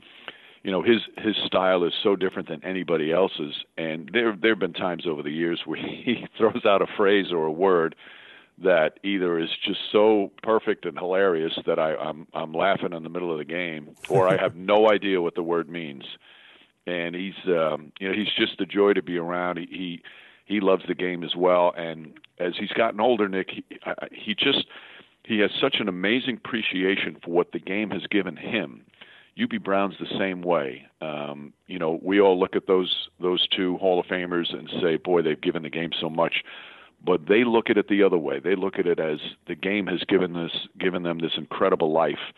you 0.64 0.72
know 0.72 0.82
his 0.82 1.02
his 1.18 1.36
style 1.46 1.84
is 1.84 1.94
so 2.02 2.16
different 2.16 2.48
than 2.48 2.64
anybody 2.64 3.12
else's 3.12 3.54
and 3.78 4.10
there 4.14 4.36
there 4.42 4.52
have 4.52 4.60
been 4.60 4.74
times 4.74 5.06
over 5.06 5.22
the 5.22 5.32
years 5.32 5.62
where 5.66 5.80
he 5.82 6.26
throws 6.38 6.66
out 6.66 6.82
a 6.82 6.88
phrase 6.98 7.32
or 7.32 7.46
a 7.46 7.52
word 7.52 7.96
that 8.62 9.00
either 9.04 9.40
is 9.40 9.50
just 9.66 9.80
so 9.92 10.32
perfect 10.42 10.86
and 10.86 10.98
hilarious 10.98 11.54
that 11.66 11.80
I, 11.80 11.96
I'm 11.96 12.28
I'm 12.34 12.54
laughing 12.54 12.94
in 12.94 13.04
the 13.04 13.10
middle 13.10 13.32
of 13.32 13.40
the 13.40 13.46
game, 13.46 13.96
or 14.10 14.28
I 14.28 14.38
have 14.38 14.56
no 14.56 14.92
idea 14.92 15.22
what 15.22 15.36
the 15.36 15.44
word 15.44 15.70
means. 15.70 16.04
And 16.86 17.16
he's 17.16 17.34
um, 17.48 17.92
you 18.00 18.10
know 18.10 18.14
he's 18.14 18.34
just 18.38 18.60
a 18.62 18.66
joy 18.66 18.94
to 18.94 19.02
be 19.02 19.18
around. 19.18 19.58
He 19.58 19.66
he, 19.66 20.02
he 20.46 20.60
loves 20.60 20.84
the 20.88 20.96
game 20.96 21.24
as 21.24 21.36
well. 21.36 21.74
And 21.78 22.14
as 22.40 22.54
he's 22.60 22.72
gotten 22.72 23.00
older, 23.00 23.28
Nick, 23.28 23.50
he, 23.50 23.66
he 24.12 24.36
just 24.36 24.66
he 25.24 25.40
has 25.40 25.52
such 25.60 25.78
an 25.80 25.88
amazing 25.88 26.40
appreciation 26.44 27.18
for 27.24 27.32
what 27.32 27.54
the 27.54 27.60
game 27.60 27.90
has 27.92 28.06
given 28.08 28.36
him 28.36 28.84
Hubie 29.38 29.64
Brown's 29.64 29.96
the 30.00 30.18
same 30.18 30.42
way. 30.42 30.86
Um, 31.02 31.54
you 31.68 31.80
know, 31.80 32.00
we 32.02 32.22
all 32.22 32.40
look 32.40 32.56
at 32.56 32.68
those 32.68 33.10
those 33.20 33.48
two 33.48 33.78
Hall 33.78 34.00
of 34.00 34.06
Famers 34.06 34.54
and 34.54 34.70
say, 34.82 34.98
"Boy, 34.98 35.22
they've 35.22 35.40
given 35.40 35.64
the 35.64 35.70
game 35.70 35.92
so 36.00 36.10
much." 36.10 36.44
But 37.06 37.28
they 37.28 37.44
look 37.44 37.70
at 37.70 37.78
it 37.78 37.90
the 37.90 38.04
other 38.04 38.18
way. 38.18 38.40
They 38.40 38.56
look 38.56 38.80
at 38.80 38.88
it 38.88 39.00
as 39.00 39.20
the 39.48 39.56
game 39.56 39.88
has 39.88 40.04
given 40.08 40.34
this 40.34 40.68
given 40.80 41.04
them 41.04 41.20
this 41.20 41.34
incredible 41.36 41.92
life, 41.92 42.32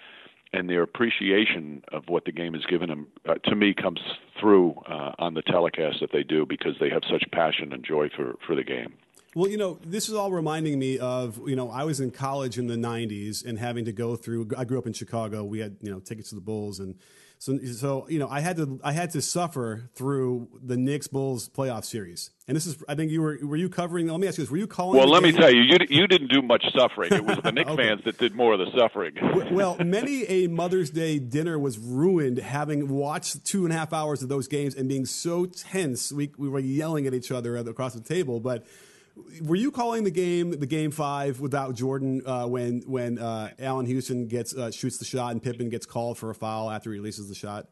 and 0.53 0.69
their 0.69 0.81
appreciation 0.81 1.83
of 1.91 2.07
what 2.07 2.25
the 2.25 2.31
game 2.31 2.53
has 2.53 2.65
given 2.65 2.89
them, 2.89 3.07
uh, 3.27 3.35
to 3.43 3.55
me, 3.55 3.73
comes 3.73 3.99
through 4.39 4.75
uh, 4.87 5.11
on 5.19 5.33
the 5.33 5.41
telecast 5.41 5.99
that 5.99 6.11
they 6.13 6.23
do 6.23 6.45
because 6.45 6.75
they 6.79 6.89
have 6.89 7.03
such 7.09 7.25
passion 7.31 7.73
and 7.73 7.83
joy 7.83 8.09
for 8.15 8.35
for 8.45 8.55
the 8.55 8.63
game. 8.63 8.93
Well, 9.35 9.49
you 9.49 9.57
know, 9.57 9.77
this 9.85 10.07
is 10.07 10.15
all 10.15 10.31
reminding 10.31 10.79
me 10.79 10.97
of, 10.97 11.39
you 11.45 11.57
know, 11.57 11.69
I 11.69 11.83
was 11.83 11.99
in 11.99 12.09
college 12.09 12.57
in 12.57 12.67
the 12.67 12.75
90s 12.75 13.45
and 13.45 13.59
having 13.59 13.83
to 13.85 13.91
go 13.91 14.15
through, 14.15 14.49
I 14.57 14.63
grew 14.63 14.79
up 14.79 14.87
in 14.87 14.93
Chicago. 14.93 15.43
We 15.43 15.59
had, 15.59 15.75
you 15.81 15.91
know, 15.91 15.99
tickets 15.99 16.29
to 16.29 16.35
the 16.35 16.41
Bulls 16.41 16.79
and 16.79 16.95
So, 17.37 17.57
so 17.59 18.07
you 18.07 18.17
know, 18.17 18.29
I 18.29 18.39
had 18.39 18.55
to 18.57 18.79
I 18.81 18.93
had 18.93 19.11
to 19.11 19.21
suffer 19.21 19.89
through 19.93 20.47
the 20.63 20.77
Knicks 20.77 21.07
Bulls 21.07 21.49
playoff 21.49 21.83
series, 21.83 22.31
and 22.47 22.55
this 22.55 22.65
is 22.65 22.81
I 22.87 22.95
think 22.95 23.11
you 23.11 23.21
were 23.21 23.37
were 23.43 23.57
you 23.57 23.67
covering? 23.67 24.07
Let 24.07 24.21
me 24.21 24.27
ask 24.27 24.37
you 24.37 24.45
this: 24.45 24.51
Were 24.51 24.57
you 24.57 24.67
calling? 24.67 24.97
Well, 24.97 25.09
let 25.09 25.21
game? 25.21 25.35
me 25.35 25.39
tell 25.39 25.53
you, 25.53 25.61
you 25.61 25.77
you 25.89 26.07
didn't 26.07 26.31
do 26.31 26.41
much 26.41 26.63
suffering. 26.73 27.13
It 27.13 27.25
was 27.25 27.37
the 27.43 27.51
Knicks 27.51 27.69
okay. 27.75 27.89
fans 27.89 28.01
that 28.05 28.17
did 28.17 28.35
more 28.35 28.53
of 28.53 28.59
the 28.59 28.71
suffering. 28.77 29.15
well, 29.51 29.75
many 29.83 30.23
a 30.23 30.47
Mother's 30.47 30.89
Day 30.89 31.19
dinner 31.19 31.59
was 31.59 31.77
ruined 31.77 32.37
having 32.37 32.87
watched 32.87 33.43
two 33.45 33.65
and 33.65 33.73
a 33.73 33.77
half 33.77 33.91
hours 33.91 34.23
of 34.23 34.29
those 34.29 34.47
games 34.47 34.73
and 34.73 34.87
being 34.87 35.05
so 35.05 35.45
tense. 35.45 36.13
We 36.13 36.31
we 36.37 36.47
were 36.47 36.59
yelling 36.59 37.05
at 37.05 37.13
each 37.13 37.31
other 37.31 37.57
across 37.57 37.93
the 37.93 38.01
table, 38.01 38.39
but 38.39 38.65
were 39.41 39.55
you 39.55 39.71
calling 39.71 40.03
the 40.03 40.11
game 40.11 40.51
the 40.51 40.65
game 40.65 40.91
five 40.91 41.39
without 41.39 41.75
Jordan 41.75 42.21
uh, 42.25 42.45
when 42.47 42.81
when 42.85 43.17
uh, 43.19 43.51
Allan 43.59 43.85
Houston 43.85 44.27
gets 44.27 44.53
uh, 44.55 44.71
shoots 44.71 44.97
the 44.97 45.05
shot 45.05 45.31
and 45.31 45.41
Pippen 45.41 45.69
gets 45.69 45.85
called 45.85 46.17
for 46.17 46.29
a 46.29 46.35
foul 46.35 46.69
after 46.69 46.91
he 46.91 46.99
releases 46.99 47.29
the 47.29 47.35
shot? 47.35 47.67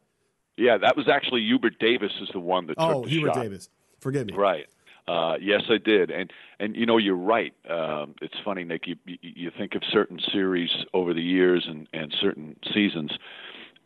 Yeah, 0.56 0.78
that 0.78 0.96
was 0.96 1.08
actually 1.08 1.42
Hubert 1.42 1.78
Davis 1.78 2.12
is 2.20 2.28
the 2.32 2.40
one 2.40 2.66
that 2.66 2.76
oh, 2.78 2.86
took 2.86 3.04
the 3.04 3.10
shot. 3.10 3.12
Hubert 3.12 3.34
shot. 3.34 3.42
Davis. 3.42 3.68
Forgive 4.00 4.26
me. 4.26 4.34
Right. 4.34 4.66
Uh, 5.06 5.34
yes, 5.40 5.62
I 5.68 5.76
did, 5.76 6.10
and 6.10 6.32
and 6.58 6.74
you 6.76 6.86
know 6.86 6.96
you're 6.96 7.14
right. 7.16 7.52
Um, 7.68 8.14
it's 8.22 8.36
funny, 8.42 8.64
Nick. 8.64 8.86
You 8.86 8.96
you 9.04 9.50
think 9.56 9.74
of 9.74 9.82
certain 9.90 10.18
series 10.32 10.70
over 10.94 11.12
the 11.12 11.22
years 11.22 11.66
and 11.68 11.86
and 11.92 12.14
certain 12.20 12.56
seasons, 12.72 13.12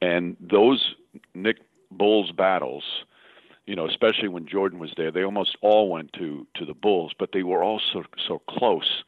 and 0.00 0.36
those 0.40 0.94
Knick 1.34 1.56
Bulls 1.90 2.30
battles 2.30 2.84
you 3.68 3.76
know, 3.76 3.86
especially 3.86 4.28
when 4.28 4.46
Jordan 4.46 4.78
was 4.78 4.94
there, 4.96 5.10
they 5.10 5.22
almost 5.22 5.58
all 5.60 5.90
went 5.90 6.14
to 6.14 6.46
to 6.54 6.64
the 6.64 6.72
Bulls, 6.72 7.12
but 7.18 7.32
they 7.32 7.42
were 7.42 7.62
all 7.62 7.80
so 7.92 8.02
so 8.26 8.40
close, 8.48 9.04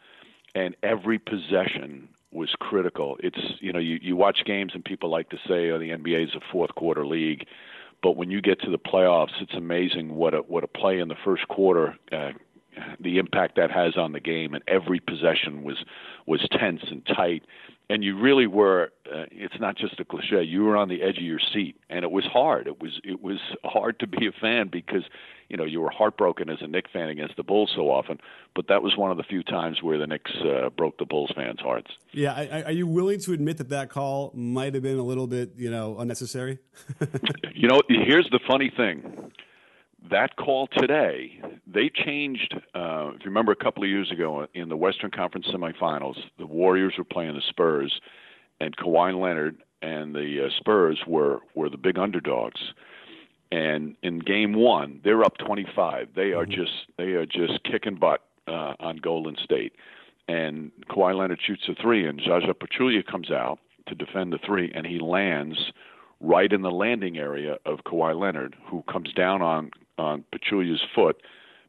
and 0.54 0.76
every 0.82 1.18
possession 1.18 2.10
was 2.30 2.50
critical. 2.60 3.16
It's 3.20 3.40
you 3.60 3.72
know, 3.72 3.78
you 3.78 3.98
you 4.02 4.16
watch 4.16 4.44
games 4.44 4.72
and 4.74 4.84
people 4.84 5.08
like 5.08 5.30
to 5.30 5.38
say, 5.48 5.70
oh, 5.70 5.78
the 5.78 5.88
NBA 5.88 6.24
is 6.24 6.34
a 6.34 6.40
fourth 6.52 6.74
quarter 6.74 7.06
league, 7.06 7.46
but 8.02 8.16
when 8.16 8.30
you 8.30 8.42
get 8.42 8.60
to 8.60 8.70
the 8.70 8.78
playoffs, 8.78 9.40
it's 9.40 9.54
amazing 9.54 10.14
what 10.14 10.34
a 10.34 10.40
what 10.40 10.62
a 10.62 10.68
play 10.68 10.98
in 10.98 11.08
the 11.08 11.16
first 11.24 11.48
quarter. 11.48 11.96
Uh, 12.12 12.32
the 13.00 13.18
impact 13.18 13.56
that 13.56 13.70
has 13.70 13.96
on 13.96 14.12
the 14.12 14.20
game, 14.20 14.54
and 14.54 14.62
every 14.66 15.00
possession 15.00 15.62
was 15.62 15.76
was 16.26 16.46
tense 16.52 16.82
and 16.90 17.04
tight, 17.06 17.44
and 17.90 18.04
you 18.04 18.16
really 18.18 18.46
were 18.46 18.92
uh, 19.12 19.24
it's 19.32 19.58
not 19.58 19.76
just 19.76 19.98
a 19.98 20.04
cliche 20.04 20.44
you 20.44 20.62
were 20.62 20.76
on 20.76 20.88
the 20.88 21.02
edge 21.02 21.18
of 21.18 21.24
your 21.24 21.40
seat. 21.52 21.76
And 21.90 22.04
it 22.04 22.10
was 22.10 22.24
hard. 22.24 22.68
It 22.68 22.80
was 22.80 23.00
it 23.02 23.20
was 23.20 23.38
hard 23.64 23.98
to 24.00 24.06
be 24.06 24.28
a 24.28 24.32
fan 24.32 24.68
because 24.68 25.02
you 25.48 25.56
know 25.56 25.64
you 25.64 25.80
were 25.80 25.90
heartbroken 25.90 26.48
as 26.48 26.58
a 26.60 26.68
Knicks 26.68 26.90
fan 26.92 27.08
against 27.08 27.36
the 27.36 27.42
Bulls 27.42 27.72
so 27.74 27.90
often. 27.90 28.18
But 28.54 28.68
that 28.68 28.82
was 28.82 28.96
one 28.96 29.10
of 29.10 29.16
the 29.16 29.24
few 29.24 29.42
times 29.42 29.82
where 29.82 29.98
the 29.98 30.06
Knicks 30.06 30.30
uh, 30.36 30.70
broke 30.70 30.98
the 30.98 31.04
Bulls 31.04 31.32
fans 31.34 31.60
hearts. 31.60 31.90
Yeah 32.12 32.32
I, 32.32 32.62
are 32.62 32.72
you 32.72 32.86
willing 32.86 33.18
to 33.20 33.32
admit 33.32 33.58
that 33.58 33.70
that 33.70 33.90
call 33.90 34.30
might 34.34 34.74
have 34.74 34.84
been 34.84 34.98
a 34.98 35.04
little 35.04 35.26
bit 35.26 35.52
you 35.56 35.70
know 35.70 35.98
unnecessary? 35.98 36.58
You 37.52 37.68
know 37.68 37.82
here's 37.88 38.28
the 38.30 38.40
funny 38.48 38.72
thing 38.74 39.32
that 40.10 40.36
call 40.36 40.66
today, 40.66 41.40
they 41.66 41.90
changed. 41.90 42.54
Uh, 42.74 43.10
if 43.14 43.20
you 43.20 43.26
remember, 43.26 43.52
a 43.52 43.56
couple 43.56 43.82
of 43.82 43.88
years 43.88 44.10
ago 44.10 44.46
in 44.54 44.68
the 44.68 44.76
Western 44.76 45.10
Conference 45.10 45.46
semifinals, 45.48 46.16
the 46.38 46.46
Warriors 46.46 46.94
were 46.96 47.04
playing 47.04 47.34
the 47.34 47.42
Spurs, 47.48 48.00
and 48.60 48.76
Kawhi 48.76 49.20
Leonard 49.20 49.58
and 49.82 50.14
the 50.14 50.46
uh, 50.46 50.50
Spurs 50.58 51.00
were 51.06 51.40
were 51.54 51.68
the 51.68 51.76
big 51.76 51.98
underdogs. 51.98 52.60
And 53.52 53.96
in 54.02 54.20
Game 54.20 54.54
One, 54.54 55.00
they're 55.02 55.24
up 55.24 55.38
25. 55.38 56.10
They 56.14 56.32
are 56.32 56.44
mm-hmm. 56.44 56.52
just 56.52 56.72
they 56.96 57.12
are 57.12 57.26
just 57.26 57.62
kicking 57.64 57.96
butt 57.96 58.22
uh, 58.46 58.74
on 58.80 58.98
Golden 58.98 59.36
State. 59.42 59.74
And 60.28 60.70
Kawhi 60.88 61.18
Leonard 61.18 61.40
shoots 61.44 61.68
a 61.68 61.74
three, 61.74 62.06
and 62.06 62.20
Zaza 62.24 62.54
Pachulia 62.54 63.04
comes 63.04 63.30
out 63.30 63.58
to 63.88 63.94
defend 63.94 64.32
the 64.32 64.38
three, 64.44 64.70
and 64.74 64.86
he 64.86 65.00
lands 65.00 65.72
right 66.20 66.52
in 66.52 66.62
the 66.62 66.70
landing 66.70 67.18
area 67.18 67.56
of 67.66 67.80
Kawhi 67.84 68.18
Leonard, 68.18 68.54
who 68.66 68.82
comes 68.82 69.12
down 69.12 69.42
on 69.42 69.70
on 70.00 70.24
Pachulia's 70.32 70.82
foot, 70.94 71.22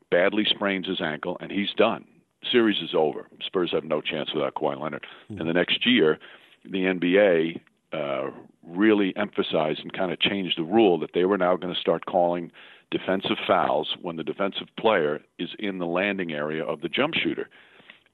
badly 0.10 0.46
sprains 0.46 0.88
his 0.88 1.02
ankle, 1.02 1.38
and 1.40 1.52
he's 1.52 1.74
done. 1.76 2.06
Series 2.52 2.82
is 2.82 2.96
over. 2.96 3.28
Spurs 3.46 3.72
have 3.72 3.84
no 3.84 4.02
chance 4.02 4.34
without 4.34 4.56
Kawhi 4.56 4.80
Leonard. 4.80 5.06
Mm-hmm. 5.30 5.42
And 5.42 5.50
the 5.50 5.54
next 5.54 5.86
year, 5.86 6.18
the 6.64 6.86
NBA 6.86 7.62
uh, 7.94 8.32
really 8.66 9.16
emphasized 9.16 9.82
and 9.82 9.94
kind 9.94 10.12
of 10.12 10.20
changed 10.20 10.58
the 10.58 10.64
rule 10.64 10.98
that 11.00 11.12
they 11.14 11.26
were 11.26 11.38
now 11.38 11.56
going 11.56 11.74
to 11.74 11.80
start 11.80 12.06
calling 12.06 12.52
defensive 12.90 13.38
fouls 13.48 13.96
when 14.02 14.16
the 14.16 14.24
defensive 14.24 14.68
player 14.78 15.22
is 15.40 15.50
in 15.60 15.80
the 15.80 15.86
landing 15.86 16.32
area 16.32 16.64
of 16.64 16.82
the 16.82 16.90
jump 16.90 17.14
shooter. 17.14 17.50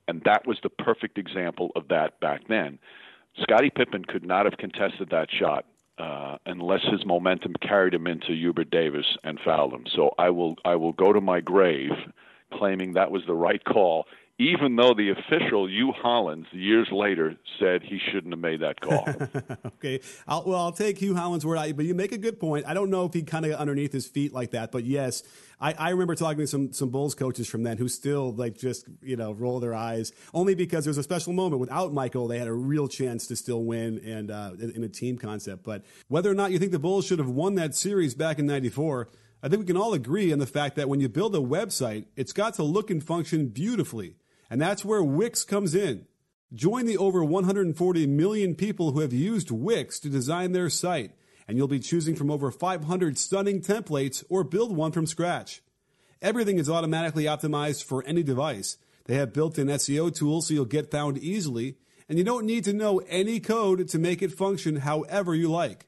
And 0.07 0.21
that 0.25 0.47
was 0.47 0.57
the 0.63 0.69
perfect 0.69 1.17
example 1.17 1.71
of 1.75 1.87
that 1.89 2.19
back 2.19 2.47
then. 2.47 2.79
Scottie 3.41 3.69
Pippen 3.69 4.05
could 4.05 4.25
not 4.25 4.45
have 4.45 4.57
contested 4.57 5.09
that 5.09 5.29
shot 5.31 5.65
uh, 5.97 6.37
unless 6.45 6.81
his 6.91 7.05
momentum 7.05 7.53
carried 7.61 7.93
him 7.93 8.07
into 8.07 8.33
Hubert 8.33 8.69
Davis 8.69 9.05
and 9.23 9.39
fouled 9.43 9.73
him. 9.73 9.85
So 9.95 10.11
I 10.17 10.29
will 10.29 10.55
I 10.63 10.75
will 10.75 10.93
go 10.93 11.13
to 11.13 11.21
my 11.21 11.41
grave 11.41 11.91
claiming 12.53 12.93
that 12.93 13.11
was 13.11 13.23
the 13.25 13.33
right 13.33 13.63
call, 13.63 14.05
even 14.39 14.75
though 14.75 14.93
the 14.93 15.09
official 15.09 15.67
Hue 15.67 15.91
Hollins 15.91 16.45
years 16.51 16.87
later 16.91 17.35
said 17.59 17.81
he 17.81 17.99
shouldn't 18.11 18.33
have 18.33 18.39
made 18.39 18.61
that 18.61 18.79
call. 18.79 19.07
okay, 19.65 19.99
I'll, 20.27 20.43
well 20.45 20.61
I'll 20.61 20.71
take 20.71 20.99
Hue 20.99 21.15
Hollins' 21.15 21.45
word, 21.45 21.75
but 21.75 21.85
you 21.85 21.95
make 21.95 22.11
a 22.11 22.19
good 22.19 22.39
point. 22.39 22.65
I 22.67 22.75
don't 22.75 22.91
know 22.91 23.05
if 23.05 23.13
he 23.13 23.23
kind 23.23 23.45
of 23.45 23.53
underneath 23.53 23.91
his 23.91 24.05
feet 24.05 24.33
like 24.33 24.51
that, 24.51 24.71
but 24.71 24.83
yes, 24.83 25.23
I, 25.59 25.73
I 25.73 25.89
remember 25.89 26.13
talking 26.13 26.39
to 26.39 26.47
some 26.47 26.71
some 26.71 26.89
Bulls 26.89 27.15
coaches 27.15 27.47
from 27.47 27.63
then 27.63 27.77
who 27.77 27.87
still 27.87 28.31
like 28.31 28.55
just 28.55 28.85
you 29.01 29.15
know 29.15 29.31
roll 29.31 29.59
their 29.59 29.73
eyes 29.73 30.11
only 30.35 30.53
because 30.53 30.85
there's 30.85 30.99
a 30.99 31.03
special 31.03 31.33
moment 31.33 31.59
without 31.59 31.91
Michael 31.91 32.27
they 32.27 32.37
had 32.37 32.47
a 32.47 32.53
real 32.53 32.87
chance 32.87 33.25
to 33.27 33.35
still 33.35 33.63
win 33.63 33.99
and 34.05 34.29
uh, 34.29 34.51
in 34.59 34.83
a 34.83 34.89
team 34.89 35.17
concept. 35.17 35.63
But 35.63 35.83
whether 36.09 36.29
or 36.29 36.35
not 36.35 36.51
you 36.51 36.59
think 36.59 36.71
the 36.71 36.79
Bulls 36.79 37.07
should 37.07 37.19
have 37.19 37.29
won 37.29 37.55
that 37.55 37.73
series 37.73 38.13
back 38.13 38.37
in 38.37 38.45
'94. 38.45 39.09
I 39.41 39.49
think 39.49 39.59
we 39.59 39.65
can 39.67 39.77
all 39.77 39.93
agree 39.93 40.33
on 40.33 40.39
the 40.39 40.47
fact 40.47 40.75
that 40.77 40.89
when 40.89 40.99
you 40.99 41.07
build 41.07 41.35
a 41.35 41.39
website, 41.39 42.05
it's 42.15 42.33
got 42.33 42.55
to 42.55 42.63
look 42.63 42.89
and 42.89 43.03
function 43.03 43.49
beautifully. 43.49 44.15
And 44.49 44.61
that's 44.61 44.85
where 44.85 45.03
Wix 45.03 45.43
comes 45.43 45.75
in. 45.75 46.05
Join 46.53 46.85
the 46.85 46.97
over 46.97 47.23
140 47.23 48.07
million 48.07 48.55
people 48.55 48.91
who 48.91 49.01
have 49.01 49.11
used 49.11 49.51
Wix 49.51 49.99
to 49.99 50.09
design 50.09 50.53
their 50.53 50.69
site, 50.69 51.11
and 51.47 51.57
you'll 51.57 51.67
be 51.67 51.79
choosing 51.79 52.15
from 52.15 52.31
over 52.31 52.51
500 52.51 53.17
stunning 53.17 53.61
templates 53.61 54.23
or 54.29 54.43
build 54.43 54.75
one 54.75 54.93
from 54.93 55.05
scratch. 55.05 55.61
Everything 56.21 56.57
is 56.57 56.69
automatically 56.69 57.25
optimized 57.25 57.83
for 57.83 58.03
any 58.05 58.23
device. 58.23 58.77
They 59.05 59.15
have 59.15 59.33
built-in 59.33 59.67
SEO 59.67 60.15
tools 60.15 60.47
so 60.47 60.53
you'll 60.53 60.65
get 60.65 60.89
found 60.89 61.17
easily, 61.17 61.77
and 62.07 62.17
you 62.17 62.23
don't 62.23 62.45
need 62.45 62.63
to 62.63 62.73
know 62.73 62.99
any 63.07 63.39
code 63.39 63.87
to 63.89 63.99
make 63.99 64.21
it 64.21 64.31
function 64.31 64.77
however 64.77 65.35
you 65.35 65.51
like. 65.51 65.87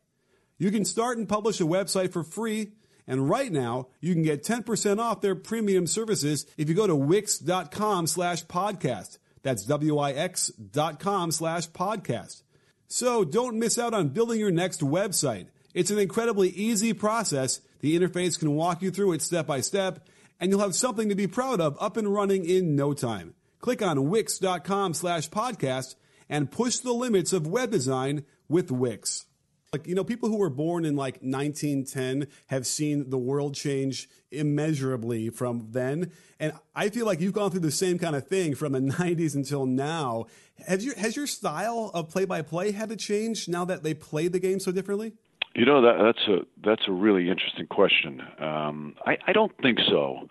You 0.57 0.71
can 0.71 0.83
start 0.83 1.17
and 1.17 1.27
publish 1.27 1.61
a 1.61 1.65
website 1.65 2.11
for 2.11 2.23
free 2.23 2.73
and 3.09 3.27
right 3.27 3.51
now, 3.51 3.87
you 4.01 4.13
can 4.13 4.21
get 4.21 4.43
10% 4.43 4.99
off 4.99 5.19
their 5.19 5.33
premium 5.33 5.87
services 5.87 6.45
if 6.57 6.69
you 6.69 6.75
go 6.75 6.85
to 6.85 6.95
wix.com 6.95 8.05
slash 8.05 8.45
podcast. 8.45 9.17
That's 9.41 9.65
W-I-X 9.65 10.49
dot 10.49 10.99
com 10.99 11.31
slash 11.31 11.67
podcast. 11.69 12.43
So 12.87 13.23
don't 13.23 13.57
miss 13.57 13.79
out 13.79 13.95
on 13.95 14.09
building 14.09 14.39
your 14.39 14.51
next 14.51 14.81
website. 14.81 15.47
It's 15.73 15.89
an 15.89 15.97
incredibly 15.97 16.49
easy 16.49 16.93
process. 16.93 17.61
The 17.79 17.99
interface 17.99 18.37
can 18.37 18.53
walk 18.53 18.83
you 18.83 18.91
through 18.91 19.13
it 19.13 19.23
step 19.23 19.47
by 19.47 19.61
step, 19.61 20.07
and 20.39 20.51
you'll 20.51 20.59
have 20.59 20.75
something 20.75 21.09
to 21.09 21.15
be 21.15 21.25
proud 21.25 21.59
of 21.59 21.77
up 21.81 21.97
and 21.97 22.13
running 22.13 22.45
in 22.45 22.75
no 22.75 22.93
time. 22.93 23.33
Click 23.59 23.81
on 23.81 24.09
wix.com 24.09 24.93
slash 24.93 25.29
podcast 25.31 25.95
and 26.29 26.51
push 26.51 26.77
the 26.77 26.93
limits 26.93 27.33
of 27.33 27.47
web 27.47 27.71
design 27.71 28.23
with 28.47 28.71
Wix. 28.71 29.25
Like, 29.71 29.85
you 29.85 29.93
know, 29.93 30.03
people 30.03 30.29
who 30.29 30.37
were 30.37 30.49
born 30.49 30.83
in 30.83 30.95
like 30.95 31.19
1910 31.21 32.27
have 32.47 32.65
seen 32.65 33.11
the 33.11 33.19
world 33.19 33.53
change 33.53 34.09
immeasurably 34.31 35.29
from 35.29 35.67
then. 35.69 36.11
And 36.39 36.53
I 36.75 36.89
feel 36.89 37.05
like 37.05 37.19
you've 37.19 37.33
gone 37.33 37.51
through 37.51 37.59
the 37.59 37.69
same 37.69 37.99
kind 37.99 38.15
of 38.15 38.27
thing 38.27 38.55
from 38.55 38.71
the 38.73 38.79
90s 38.79 39.35
until 39.35 39.67
now. 39.67 40.25
Has 40.67 40.83
your, 40.83 40.95
has 40.95 41.15
your 41.15 41.27
style 41.27 41.91
of 41.93 42.09
play 42.09 42.25
by 42.25 42.41
play 42.41 42.71
had 42.71 42.89
to 42.89 42.95
change 42.95 43.47
now 43.47 43.63
that 43.65 43.83
they 43.83 43.93
play 43.93 44.27
the 44.27 44.39
game 44.39 44.59
so 44.59 44.71
differently? 44.71 45.13
You 45.53 45.65
know, 45.65 45.83
that, 45.83 46.01
that's, 46.03 46.27
a, 46.27 46.45
that's 46.67 46.87
a 46.87 46.91
really 46.91 47.29
interesting 47.29 47.67
question. 47.67 48.23
Um, 48.39 48.95
I, 49.05 49.17
I 49.27 49.33
don't 49.33 49.55
think 49.61 49.77
so. 49.87 50.29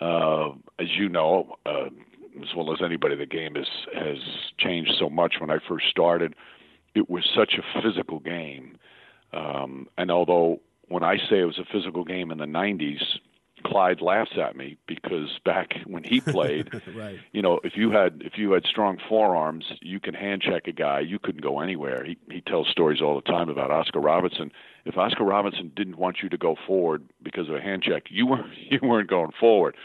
Uh, 0.00 0.52
as 0.78 0.88
you 0.96 1.10
know, 1.10 1.56
uh, 1.66 1.86
as 2.40 2.54
well 2.56 2.72
as 2.72 2.78
anybody, 2.82 3.16
the 3.16 3.26
game 3.26 3.54
has, 3.54 3.66
has 3.94 4.18
changed 4.58 4.92
so 4.98 5.10
much. 5.10 5.34
When 5.40 5.50
I 5.50 5.58
first 5.68 5.86
started, 5.90 6.34
it 6.98 7.08
was 7.08 7.24
such 7.34 7.54
a 7.54 7.80
physical 7.80 8.18
game. 8.18 8.76
Um, 9.32 9.88
and 9.96 10.10
although 10.10 10.60
when 10.88 11.02
I 11.02 11.16
say 11.16 11.40
it 11.40 11.44
was 11.44 11.58
a 11.58 11.72
physical 11.72 12.04
game 12.04 12.30
in 12.30 12.38
the 12.38 12.44
90s, 12.44 13.02
Clyde 13.64 14.00
laughs 14.00 14.32
at 14.40 14.56
me 14.56 14.76
because 14.86 15.38
back 15.44 15.74
when 15.86 16.04
he 16.04 16.20
played, 16.20 16.68
right. 16.94 17.18
you 17.32 17.42
know, 17.42 17.60
if 17.64 17.76
you 17.76 17.90
had 17.90 18.22
if 18.24 18.38
you 18.38 18.52
had 18.52 18.64
strong 18.64 18.98
forearms, 19.08 19.64
you 19.80 20.00
can 20.00 20.14
hand 20.14 20.42
check 20.42 20.66
a 20.66 20.72
guy. 20.72 21.00
You 21.00 21.18
couldn't 21.18 21.42
go 21.42 21.60
anywhere. 21.60 22.04
He 22.04 22.16
he 22.30 22.40
tells 22.40 22.68
stories 22.68 23.00
all 23.02 23.16
the 23.16 23.22
time 23.22 23.48
about 23.48 23.70
Oscar 23.70 24.00
Robertson. 24.00 24.52
If 24.84 24.96
Oscar 24.96 25.24
Robertson 25.24 25.72
didn't 25.74 25.98
want 25.98 26.18
you 26.22 26.28
to 26.28 26.38
go 26.38 26.56
forward 26.66 27.08
because 27.22 27.48
of 27.48 27.56
a 27.56 27.60
hand 27.60 27.82
check, 27.82 28.04
you 28.10 28.26
weren't 28.26 28.46
you 28.70 28.78
weren't 28.82 29.10
going 29.10 29.32
forward. 29.38 29.76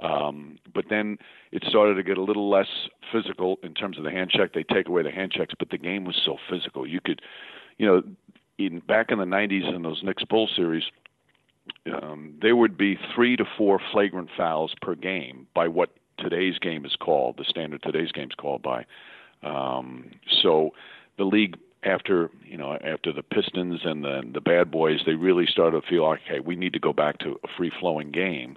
Um, 0.00 0.58
but 0.72 0.86
then 0.88 1.18
it 1.52 1.62
started 1.68 1.94
to 1.94 2.02
get 2.02 2.16
a 2.16 2.22
little 2.22 2.48
less 2.48 2.68
physical 3.12 3.58
in 3.62 3.74
terms 3.74 3.98
of 3.98 4.04
the 4.04 4.10
hand 4.10 4.30
check. 4.30 4.54
They 4.54 4.62
take 4.62 4.88
away 4.88 5.02
the 5.02 5.10
hand 5.10 5.32
checks, 5.32 5.54
but 5.58 5.70
the 5.70 5.78
game 5.78 6.04
was 6.04 6.20
so 6.24 6.36
physical. 6.48 6.86
You 6.86 7.00
could, 7.00 7.20
you 7.78 7.86
know, 7.86 8.02
in 8.58 8.80
back 8.80 9.10
in 9.10 9.18
the 9.18 9.24
90s 9.24 9.74
in 9.74 9.82
those 9.82 10.02
Knicks 10.02 10.24
Bull 10.24 10.48
series, 10.54 10.84
um, 11.92 12.34
there 12.40 12.56
would 12.56 12.76
be 12.76 12.98
three 13.14 13.36
to 13.36 13.44
four 13.56 13.80
flagrant 13.92 14.30
fouls 14.36 14.74
per 14.80 14.94
game 14.94 15.46
by 15.54 15.68
what 15.68 15.90
today's 16.18 16.58
game 16.58 16.84
is 16.84 16.96
called, 16.96 17.36
the 17.38 17.44
standard 17.44 17.82
today's 17.82 18.12
game 18.12 18.28
is 18.28 18.34
called 18.34 18.62
by. 18.62 18.84
Um, 19.42 20.10
so 20.42 20.70
the 21.18 21.24
league 21.24 21.56
after 21.82 22.30
you 22.44 22.58
know 22.58 22.76
after 22.84 23.12
the 23.12 23.22
Pistons 23.22 23.80
and 23.84 24.04
the 24.04 24.22
the 24.32 24.40
bad 24.40 24.70
boys, 24.70 25.00
they 25.06 25.14
really 25.14 25.46
started 25.46 25.80
to 25.80 25.86
feel 25.86 26.04
like, 26.06 26.20
okay, 26.28 26.40
we 26.40 26.56
need 26.56 26.72
to 26.74 26.78
go 26.78 26.92
back 26.92 27.18
to 27.18 27.40
a 27.42 27.48
free 27.56 27.72
flowing 27.80 28.10
game. 28.10 28.56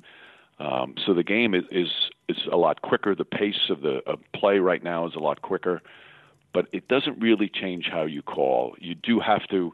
Um, 0.60 0.96
so 1.06 1.14
the 1.14 1.24
game 1.24 1.54
is, 1.54 1.64
is 1.72 1.90
is 2.30 2.38
a 2.52 2.58
lot 2.58 2.82
quicker. 2.82 3.16
The 3.16 3.26
pace 3.26 3.70
of 3.70 3.82
the 3.82 4.02
of 4.06 4.20
play 4.34 4.60
right 4.60 4.84
now 4.84 5.08
is 5.08 5.16
a 5.16 5.20
lot 5.20 5.42
quicker, 5.42 5.82
but 6.54 6.68
it 6.72 6.88
doesn't 6.88 7.20
really 7.20 7.50
change 7.50 7.90
how 7.92 8.04
you 8.04 8.22
call. 8.22 8.76
You 8.80 8.96
do 8.96 9.20
have 9.20 9.48
to 9.50 9.74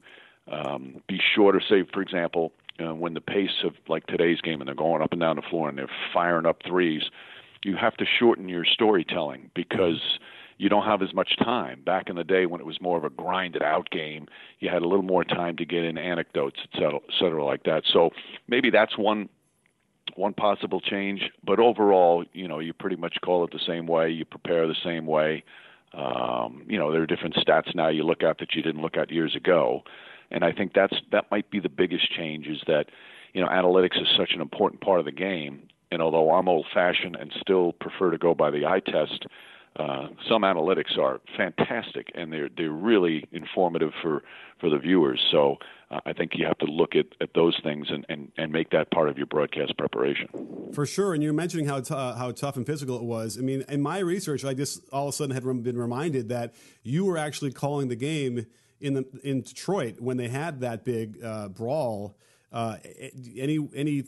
um, 0.52 1.02
be 1.08 1.20
to 1.36 1.60
say, 1.70 1.84
for 1.94 2.02
example, 2.02 2.52
uh, 2.80 2.96
when 2.96 3.14
the 3.14 3.22
pace 3.22 3.64
of 3.64 3.74
like 3.88 4.08
today's 4.08 4.42
game 4.42 4.62
and 4.62 4.68
they're 4.68 4.76
going 4.76 5.02
up 5.02 5.12
and 5.12 5.22
down 5.22 5.36
the 5.36 5.42
floor 5.44 5.70
and 5.70 5.78
they're 5.78 5.90
firing 6.14 6.46
up 6.46 6.62
threes, 6.66 7.04
you 7.64 7.76
have 7.76 7.96
to 7.98 8.06
shorten 8.18 8.50
your 8.50 8.66
storytelling 8.66 9.52
because 9.54 10.20
you 10.58 10.70
don't 10.70 10.86
have 10.86 11.02
as 11.02 11.14
much 11.14 11.38
time. 11.38 11.82
Back 11.86 12.10
in 12.10 12.16
the 12.16 12.24
day 12.24 12.46
when 12.46 12.62
it 12.62 12.66
was 12.66 12.82
more 12.82 12.98
of 12.98 13.04
a 13.04 13.10
grinded 13.10 13.64
out 13.64 13.90
game, 13.92 14.28
you 14.60 14.70
had 14.70 14.82
a 14.82 14.88
little 14.88 15.04
more 15.04 15.24
time 15.24 15.56
to 15.58 15.66
get 15.66 15.84
in 15.84 15.98
anecdotes, 15.98 16.60
et 16.64 16.70
cetera, 16.74 16.96
et 16.96 17.14
cetera 17.20 17.46
like 17.46 17.64
that. 17.64 17.84
So 17.92 18.10
maybe 18.48 18.70
that's 18.70 18.98
one 18.98 19.30
one 20.16 20.34
possible 20.34 20.82
change. 20.82 21.30
But 21.44 21.60
overall, 21.60 22.26
you 22.34 22.48
know, 22.48 22.60
you 22.60 22.74
pretty 22.74 22.96
much 22.96 23.18
call 23.24 23.44
it 23.44 23.52
the 23.52 23.60
same 23.66 23.88
way. 23.88 24.10
You 24.10 24.26
prepare 24.26 24.68
the 24.68 24.76
same 24.84 25.06
way. 25.06 25.44
Um, 25.94 26.64
you 26.68 26.78
know, 26.78 26.92
there 26.92 27.02
are 27.02 27.08
different 27.08 27.36
stats 27.36 27.74
now 27.74 27.90
you 27.90 28.04
look 28.04 28.24
at 28.24 28.38
that 28.40 28.54
you 28.54 28.62
didn't 28.62 28.82
look 28.82 28.98
at 28.98 29.12
years 29.12 29.36
ago, 29.36 29.84
and 30.30 30.44
I 30.44 30.52
think 30.52 30.74
that's 30.74 30.96
that 31.12 31.32
might 31.32 31.50
be 31.50 31.60
the 31.60 31.70
biggest 31.70 32.12
change 32.12 32.46
is 32.46 32.62
that 32.68 32.86
you 33.34 33.42
know 33.42 33.48
analytics 33.48 34.00
is 34.00 34.08
such 34.16 34.32
an 34.34 34.42
important 34.42 34.82
part 34.82 35.00
of 35.00 35.06
the 35.06 35.12
game. 35.12 35.68
And 35.92 36.04
although 36.04 36.32
I'm 36.32 36.48
old-fashioned 36.48 37.16
and 37.16 37.34
still 37.42 37.72
prefer 37.72 38.12
to 38.12 38.20
go 38.20 38.36
by 38.36 38.52
the 38.52 38.64
eye 38.68 38.82
test, 38.82 39.26
uh, 39.76 40.08
some 40.28 40.42
analytics 40.42 40.98
are 40.98 41.22
fantastic 41.38 42.08
and 42.16 42.34
they're 42.34 42.50
they're 42.58 42.72
really 42.72 43.26
informative 43.32 43.92
for 44.02 44.24
for 44.60 44.70
the 44.70 44.78
viewers. 44.78 45.22
So 45.32 45.58
uh, 45.92 46.00
I 46.06 46.14
think 46.14 46.32
you 46.36 46.46
have 46.46 46.58
to 46.60 46.66
look 46.66 46.96
at, 46.96 47.06
at 47.22 47.34
those 47.34 47.58
things 47.64 47.88
and, 47.90 48.06
and, 48.10 48.32
and 48.38 48.52
make 48.52 48.72
that 48.72 48.92
part 48.92 49.10
of 49.10 49.18
your 49.18 49.26
broadcast 49.26 49.78
preparation. 49.78 50.28
For 50.74 50.86
sure. 50.86 51.14
And 51.14 51.24
you're 51.24 51.34
mentioning 51.34 51.66
how 51.66 51.82
t- 51.82 51.94
uh, 51.94 52.16
how 52.16 52.32
tough 52.32 52.58
and 52.58 52.66
physical 52.66 52.98
it 52.98 53.04
was. 53.04 53.38
I 53.38 53.42
mean, 53.42 53.64
in 53.70 53.82
my 53.82 54.00
research, 54.00 54.44
I 54.44 54.54
just 54.54 54.82
all 54.92 55.08
of 55.08 55.14
a 55.14 55.18
sudden 55.18 55.34
had 55.34 55.44
been 55.64 55.78
reminded 55.78 56.30
that 56.30 56.54
you 56.84 57.06
were 57.06 57.18
actually 57.18 57.52
calling 57.52 57.88
the 57.88 57.96
game 57.96 58.46
in 58.82 58.94
the 58.94 59.06
in 59.24 59.42
Detroit 59.42 60.00
when 60.00 60.18
they 60.18 60.28
had 60.28 60.62
that 60.62 60.84
big 60.84 61.24
uh, 61.24 61.50
brawl. 61.50 62.18
Uh, 62.52 62.78
any 63.38 63.60
any 63.76 64.04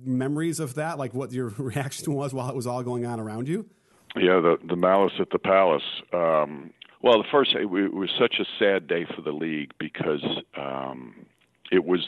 memories 0.00 0.60
of 0.60 0.74
that? 0.74 0.98
Like 0.98 1.14
what 1.14 1.32
your 1.32 1.48
reaction 1.58 2.14
was 2.14 2.32
while 2.32 2.48
it 2.48 2.56
was 2.56 2.66
all 2.66 2.82
going 2.82 3.04
on 3.04 3.20
around 3.20 3.48
you? 3.48 3.68
Yeah, 4.16 4.40
the 4.40 4.56
the 4.66 4.76
malice 4.76 5.14
at 5.20 5.30
the 5.30 5.38
palace. 5.38 5.82
Um, 6.12 6.70
well, 7.02 7.18
the 7.18 7.28
first 7.30 7.54
it, 7.54 7.66
was 7.66 8.10
such 8.18 8.36
a 8.40 8.44
sad 8.58 8.86
day 8.88 9.06
for 9.14 9.22
the 9.22 9.32
league 9.32 9.72
because 9.78 10.24
um, 10.56 11.14
it 11.70 11.84
was 11.84 12.06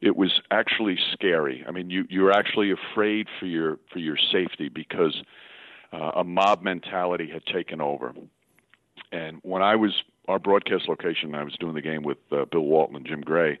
it 0.00 0.16
was 0.16 0.40
actually 0.50 0.98
scary. 1.12 1.64
I 1.66 1.70
mean, 1.70 1.90
you 1.90 2.04
you're 2.08 2.32
actually 2.32 2.72
afraid 2.72 3.28
for 3.38 3.46
your 3.46 3.78
for 3.92 3.98
your 3.98 4.16
safety 4.16 4.68
because 4.68 5.22
uh, 5.92 6.12
a 6.16 6.24
mob 6.24 6.62
mentality 6.62 7.30
had 7.30 7.44
taken 7.46 7.80
over. 7.80 8.14
And 9.12 9.38
when 9.42 9.62
I 9.62 9.76
was 9.76 10.02
our 10.26 10.38
broadcast 10.38 10.88
location, 10.88 11.34
I 11.34 11.44
was 11.44 11.54
doing 11.60 11.74
the 11.74 11.82
game 11.82 12.02
with 12.02 12.18
uh, 12.32 12.44
Bill 12.50 12.62
Walton 12.62 12.96
and 12.96 13.06
Jim 13.06 13.20
Gray 13.20 13.58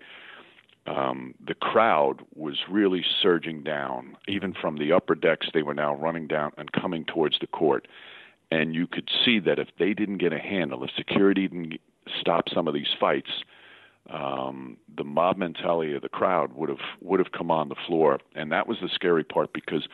um, 0.86 1.34
the 1.44 1.54
crowd 1.54 2.22
was 2.34 2.58
really 2.70 3.04
surging 3.22 3.62
down. 3.62 4.16
Even 4.28 4.54
from 4.54 4.78
the 4.78 4.92
upper 4.92 5.14
decks, 5.14 5.48
they 5.52 5.62
were 5.62 5.74
now 5.74 5.94
running 5.96 6.26
down 6.26 6.52
and 6.56 6.70
coming 6.72 7.04
towards 7.04 7.38
the 7.40 7.46
court. 7.46 7.88
And 8.50 8.74
you 8.74 8.86
could 8.86 9.08
see 9.24 9.40
that 9.40 9.58
if 9.58 9.68
they 9.78 9.92
didn't 9.92 10.18
get 10.18 10.32
a 10.32 10.38
handle, 10.38 10.84
if 10.84 10.90
security 10.96 11.48
didn't 11.48 11.80
stop 12.20 12.48
some 12.48 12.68
of 12.68 12.74
these 12.74 12.94
fights, 12.98 13.30
um, 14.10 14.76
the 14.96 15.02
mob 15.02 15.36
mentality 15.36 15.94
of 15.94 16.02
the 16.02 16.08
crowd 16.08 16.52
would 16.54 16.68
have 16.68 16.78
would 17.00 17.18
have 17.18 17.32
come 17.32 17.50
on 17.50 17.68
the 17.68 17.74
floor, 17.86 18.20
and 18.36 18.52
that 18.52 18.68
was 18.68 18.78
the 18.80 18.88
scary 18.88 19.24
part 19.24 19.52
because 19.52 19.88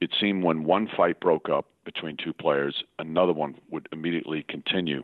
it 0.00 0.10
seemed 0.18 0.42
when 0.44 0.64
one 0.64 0.88
fight 0.96 1.20
broke 1.20 1.50
up 1.50 1.66
between 1.84 2.16
two 2.16 2.32
players, 2.32 2.84
another 2.98 3.34
one 3.34 3.54
would 3.70 3.86
immediately 3.92 4.44
continue, 4.48 5.02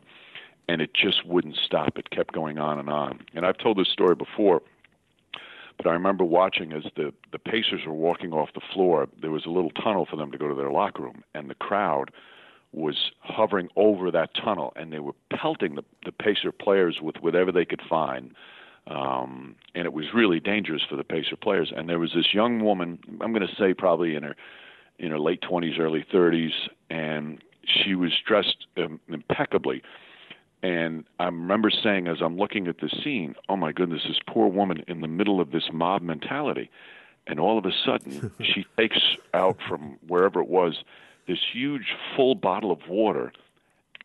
and 0.67 0.81
it 0.81 0.95
just 0.95 1.23
wouldn't 1.23 1.55
stop. 1.63 1.99
It 1.99 2.09
kept 2.09 2.33
going 2.33 2.57
on 2.57 2.79
and 2.79 2.89
on. 2.89 3.19
And 3.35 3.45
I've 3.45 3.59
told 3.59 3.77
this 3.77 3.89
story 3.89 4.15
before 4.15 4.63
but 5.77 5.87
I 5.87 5.93
remember 5.93 6.23
watching 6.23 6.73
as 6.73 6.83
the 6.95 7.13
the 7.31 7.39
Pacers 7.39 7.81
were 7.85 7.93
walking 7.93 8.33
off 8.33 8.49
the 8.53 8.61
floor. 8.73 9.07
There 9.21 9.31
was 9.31 9.45
a 9.45 9.49
little 9.49 9.71
tunnel 9.71 10.07
for 10.09 10.15
them 10.15 10.31
to 10.31 10.37
go 10.37 10.47
to 10.47 10.55
their 10.55 10.71
locker 10.71 11.03
room, 11.03 11.23
and 11.33 11.49
the 11.49 11.55
crowd 11.55 12.11
was 12.73 13.11
hovering 13.19 13.69
over 13.75 14.11
that 14.11 14.31
tunnel, 14.35 14.73
and 14.75 14.91
they 14.91 14.99
were 14.99 15.13
pelting 15.31 15.75
the 15.75 15.83
the 16.05 16.11
Pacer 16.11 16.51
players 16.51 16.99
with 17.01 17.17
whatever 17.17 17.51
they 17.51 17.65
could 17.65 17.81
find. 17.87 18.33
Um, 18.87 19.55
and 19.75 19.85
it 19.85 19.91
was 19.91 20.05
really 20.13 20.39
dangerous 20.39 20.81
for 20.89 20.95
the 20.95 21.03
Pacer 21.03 21.35
players. 21.35 21.73
And 21.75 21.89
there 21.89 21.99
was 21.99 22.13
this 22.15 22.33
young 22.33 22.63
woman, 22.63 22.99
I'm 23.19 23.33
going 23.33 23.45
to 23.45 23.55
say 23.55 23.73
probably 23.73 24.15
in 24.15 24.23
her 24.23 24.35
in 24.97 25.11
her 25.11 25.19
late 25.19 25.41
20s, 25.41 25.77
early 25.77 26.05
30s, 26.11 26.53
and 26.89 27.43
she 27.63 27.93
was 27.93 28.11
dressed 28.25 28.65
um, 28.77 28.99
impeccably 29.09 29.83
and 30.63 31.05
I 31.19 31.25
remember 31.25 31.69
saying, 31.69 32.07
as 32.07 32.17
I'm 32.21 32.37
looking 32.37 32.67
at 32.67 32.79
the 32.79 32.89
scene, 33.03 33.35
oh 33.47 33.55
my 33.55 33.71
goodness, 33.71 34.01
this 34.07 34.19
poor 34.27 34.47
woman 34.47 34.83
in 34.87 35.01
the 35.01 35.07
middle 35.07 35.39
of 35.39 35.51
this 35.51 35.69
mob 35.71 36.01
mentality. 36.01 36.69
And 37.27 37.39
all 37.39 37.57
of 37.57 37.65
a 37.65 37.71
sudden, 37.85 38.31
she 38.41 38.65
takes 38.77 38.99
out 39.33 39.57
from 39.67 39.97
wherever 40.07 40.41
it 40.41 40.47
was 40.47 40.83
this 41.27 41.39
huge 41.53 41.95
full 42.15 42.35
bottle 42.35 42.71
of 42.71 42.79
water 42.87 43.33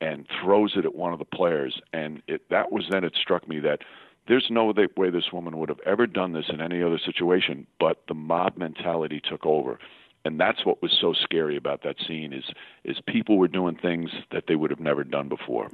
and 0.00 0.26
throws 0.42 0.72
it 0.76 0.84
at 0.84 0.94
one 0.94 1.12
of 1.12 1.20
the 1.20 1.24
players. 1.24 1.80
And 1.92 2.22
it, 2.26 2.42
that 2.50 2.72
was 2.72 2.84
then 2.90 3.04
it 3.04 3.14
struck 3.14 3.48
me 3.48 3.60
that 3.60 3.80
there's 4.28 4.48
no 4.50 4.72
way 4.96 5.10
this 5.10 5.32
woman 5.32 5.56
would 5.58 5.68
have 5.68 5.80
ever 5.86 6.06
done 6.06 6.32
this 6.32 6.46
in 6.48 6.60
any 6.60 6.82
other 6.82 6.98
situation, 6.98 7.66
but 7.80 8.02
the 8.08 8.14
mob 8.14 8.56
mentality 8.56 9.20
took 9.20 9.46
over. 9.46 9.78
And 10.24 10.38
that's 10.38 10.64
what 10.64 10.82
was 10.82 10.96
so 11.00 11.12
scary 11.12 11.56
about 11.56 11.82
that 11.82 11.96
scene 12.06 12.32
is 12.32 12.44
is 12.84 13.00
people 13.06 13.38
were 13.38 13.48
doing 13.48 13.76
things 13.76 14.10
that 14.30 14.44
they 14.46 14.54
would 14.54 14.70
have 14.70 14.78
never 14.78 15.02
done 15.02 15.28
before. 15.28 15.68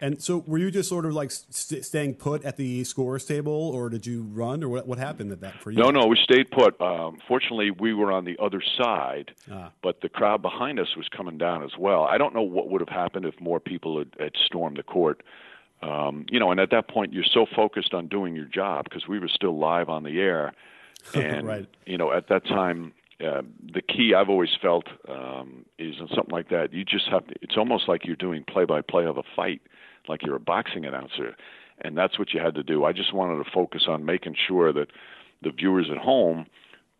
And 0.00 0.20
so, 0.20 0.42
were 0.46 0.58
you 0.58 0.70
just 0.70 0.88
sort 0.88 1.06
of 1.06 1.14
like 1.14 1.30
st- 1.30 1.84
staying 1.84 2.14
put 2.14 2.44
at 2.44 2.56
the 2.56 2.82
scores 2.84 3.24
table, 3.24 3.52
or 3.52 3.88
did 3.88 4.06
you 4.06 4.22
run, 4.22 4.64
or 4.64 4.68
what, 4.68 4.88
what 4.88 4.98
happened 4.98 5.30
at 5.30 5.40
that 5.40 5.60
for 5.60 5.70
you? 5.70 5.78
No, 5.78 5.90
no, 5.90 6.06
we 6.06 6.16
stayed 6.16 6.50
put. 6.50 6.78
Um, 6.80 7.18
fortunately, 7.28 7.70
we 7.70 7.94
were 7.94 8.10
on 8.10 8.24
the 8.24 8.36
other 8.42 8.60
side, 8.76 9.32
ah. 9.50 9.70
but 9.82 10.00
the 10.00 10.08
crowd 10.08 10.42
behind 10.42 10.80
us 10.80 10.96
was 10.96 11.08
coming 11.08 11.38
down 11.38 11.62
as 11.62 11.78
well. 11.78 12.02
I 12.02 12.18
don't 12.18 12.34
know 12.34 12.42
what 12.42 12.68
would 12.70 12.80
have 12.80 12.88
happened 12.88 13.24
if 13.24 13.40
more 13.40 13.60
people 13.60 13.98
had, 13.98 14.10
had 14.18 14.32
stormed 14.44 14.78
the 14.78 14.82
court. 14.82 15.22
Um, 15.80 16.26
you 16.28 16.40
know, 16.40 16.50
and 16.50 16.58
at 16.58 16.70
that 16.70 16.88
point, 16.88 17.12
you're 17.12 17.24
so 17.24 17.46
focused 17.54 17.94
on 17.94 18.08
doing 18.08 18.34
your 18.34 18.46
job 18.46 18.84
because 18.84 19.06
we 19.06 19.20
were 19.20 19.28
still 19.28 19.58
live 19.58 19.88
on 19.88 20.02
the 20.02 20.20
air, 20.20 20.54
and 21.14 21.46
right. 21.46 21.68
you 21.86 21.98
know, 21.98 22.10
at 22.12 22.28
that 22.28 22.44
time, 22.46 22.94
uh, 23.24 23.42
the 23.72 23.80
key 23.80 24.12
I've 24.12 24.28
always 24.28 24.50
felt 24.60 24.86
um, 25.08 25.64
is 25.78 25.94
in 26.00 26.08
something 26.08 26.32
like 26.32 26.48
that. 26.48 26.72
You 26.72 26.84
just 26.84 27.06
have 27.10 27.26
to. 27.28 27.34
It's 27.42 27.56
almost 27.56 27.88
like 27.88 28.06
you're 28.06 28.16
doing 28.16 28.44
play-by-play 28.44 29.04
of 29.06 29.18
a 29.18 29.22
fight 29.36 29.62
like 30.08 30.22
you're 30.22 30.36
a 30.36 30.40
boxing 30.40 30.84
announcer. 30.84 31.36
And 31.80 31.96
that's 31.96 32.18
what 32.18 32.32
you 32.32 32.40
had 32.40 32.54
to 32.54 32.62
do. 32.62 32.84
I 32.84 32.92
just 32.92 33.12
wanted 33.12 33.42
to 33.42 33.50
focus 33.50 33.84
on 33.88 34.04
making 34.04 34.36
sure 34.46 34.72
that 34.72 34.88
the 35.42 35.50
viewers 35.50 35.88
at 35.90 35.98
home 35.98 36.46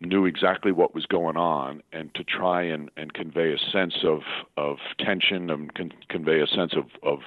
knew 0.00 0.26
exactly 0.26 0.72
what 0.72 0.94
was 0.94 1.06
going 1.06 1.36
on 1.36 1.82
and 1.92 2.14
to 2.14 2.24
try 2.24 2.62
and, 2.62 2.90
and 2.96 3.14
convey 3.14 3.52
a 3.52 3.58
sense 3.70 3.94
of, 4.04 4.20
of 4.56 4.78
tension 4.98 5.50
and 5.50 5.72
con- 5.74 5.92
convey 6.08 6.40
a 6.40 6.46
sense 6.46 6.74
of, 6.76 6.84
of, 7.02 7.20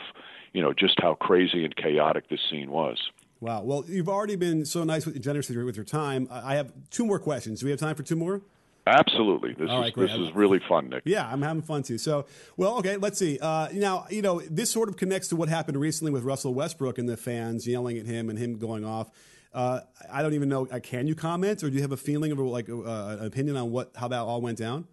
you 0.53 0.61
know, 0.61 0.73
just 0.73 0.99
how 0.99 1.15
crazy 1.15 1.63
and 1.63 1.75
chaotic 1.75 2.29
this 2.29 2.41
scene 2.49 2.69
was. 2.69 2.97
Wow. 3.39 3.61
Well, 3.61 3.85
you've 3.87 4.09
already 4.09 4.35
been 4.35 4.65
so 4.65 4.83
nice 4.83 5.05
with 5.05 5.21
generous 5.21 5.49
with 5.49 5.75
your 5.75 5.85
time. 5.85 6.27
I 6.31 6.55
have 6.55 6.73
two 6.89 7.05
more 7.05 7.19
questions. 7.19 7.61
Do 7.61 7.67
we 7.67 7.71
have 7.71 7.79
time 7.79 7.95
for 7.95 8.03
two 8.03 8.15
more? 8.15 8.41
Absolutely. 8.87 9.53
This 9.53 9.69
All 9.69 9.83
is 9.83 9.95
right, 9.95 10.07
this 10.07 10.15
is 10.15 10.33
really 10.33 10.59
fun, 10.67 10.89
Nick. 10.89 11.03
Yeah, 11.05 11.29
I'm 11.29 11.41
having 11.41 11.61
fun 11.61 11.83
too. 11.83 11.97
So, 11.97 12.25
well, 12.55 12.77
okay, 12.77 12.97
let's 12.97 13.19
see. 13.19 13.37
Uh, 13.39 13.67
now, 13.73 14.05
you 14.09 14.21
know, 14.21 14.41
this 14.41 14.71
sort 14.71 14.89
of 14.89 14.97
connects 14.97 15.27
to 15.29 15.35
what 15.35 15.49
happened 15.49 15.79
recently 15.79 16.11
with 16.11 16.23
Russell 16.23 16.53
Westbrook 16.53 16.97
and 16.97 17.07
the 17.07 17.17
fans 17.17 17.67
yelling 17.67 17.97
at 17.97 18.05
him 18.05 18.29
and 18.29 18.39
him 18.39 18.57
going 18.57 18.85
off. 18.85 19.11
Uh, 19.53 19.81
I 20.11 20.21
don't 20.21 20.33
even 20.33 20.49
know. 20.49 20.67
Uh, 20.67 20.79
can 20.79 21.07
you 21.07 21.15
comment, 21.15 21.63
or 21.63 21.69
do 21.69 21.75
you 21.75 21.81
have 21.81 21.91
a 21.91 21.97
feeling 21.97 22.31
of 22.31 22.39
like 22.39 22.69
uh, 22.69 23.17
an 23.19 23.25
opinion 23.25 23.57
on 23.57 23.71
what 23.71 23.91
how 23.95 24.07
that 24.07 24.19
all 24.19 24.41
went 24.41 24.57
down? 24.57 24.85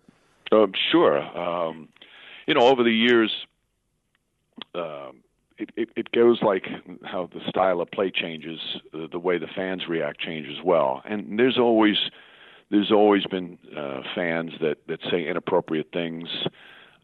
Um, 0.52 0.72
sure. 0.90 1.20
Um, 1.20 1.88
you 2.46 2.54
know, 2.54 2.66
over 2.66 2.82
the 2.82 2.92
years, 2.92 3.30
um, 4.74 5.22
it, 5.58 5.70
it, 5.76 5.88
it, 5.96 6.12
goes 6.12 6.40
like 6.42 6.66
how 7.04 7.28
the 7.32 7.40
style 7.48 7.80
of 7.80 7.90
play 7.90 8.10
changes, 8.10 8.58
uh, 8.92 9.06
the 9.10 9.18
way 9.18 9.38
the 9.38 9.46
fans 9.46 9.82
react 9.88 10.20
changes 10.20 10.56
as 10.58 10.64
well, 10.64 11.02
and 11.04 11.38
there's 11.38 11.58
always 11.58 11.96
there's 12.74 12.90
always 12.90 13.24
been 13.26 13.56
uh, 13.76 14.00
fans 14.16 14.50
that 14.60 14.78
that 14.88 14.98
say 15.08 15.28
inappropriate 15.28 15.90
things. 15.92 16.28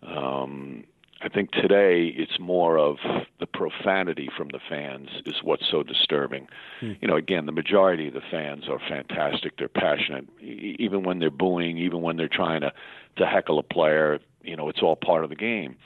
Um, 0.02 0.84
I 1.22 1.28
think 1.28 1.52
today 1.52 2.06
it's 2.16 2.40
more 2.40 2.76
of 2.76 2.96
the 3.38 3.46
profanity 3.46 4.28
from 4.36 4.48
the 4.48 4.58
fans 4.68 5.10
is 5.26 5.34
what's 5.44 5.70
so 5.70 5.82
disturbing. 5.82 6.48
Hmm. 6.80 6.92
You 7.00 7.08
know, 7.08 7.16
again, 7.16 7.46
the 7.46 7.52
majority 7.52 8.08
of 8.08 8.14
the 8.14 8.22
fans 8.30 8.64
are 8.68 8.80
fantastic. 8.88 9.58
They're 9.58 9.68
passionate, 9.68 10.26
even 10.40 11.04
when 11.04 11.18
they're 11.20 11.30
booing, 11.30 11.78
even 11.78 12.00
when 12.00 12.16
they're 12.16 12.28
trying 12.28 12.62
to 12.62 12.72
to 13.16 13.26
heckle 13.26 13.60
a 13.60 13.62
player. 13.62 14.18
You 14.42 14.56
know, 14.56 14.68
it's 14.70 14.82
all 14.82 14.96
part 14.96 15.22
of 15.22 15.30
the 15.30 15.36
game. 15.36 15.76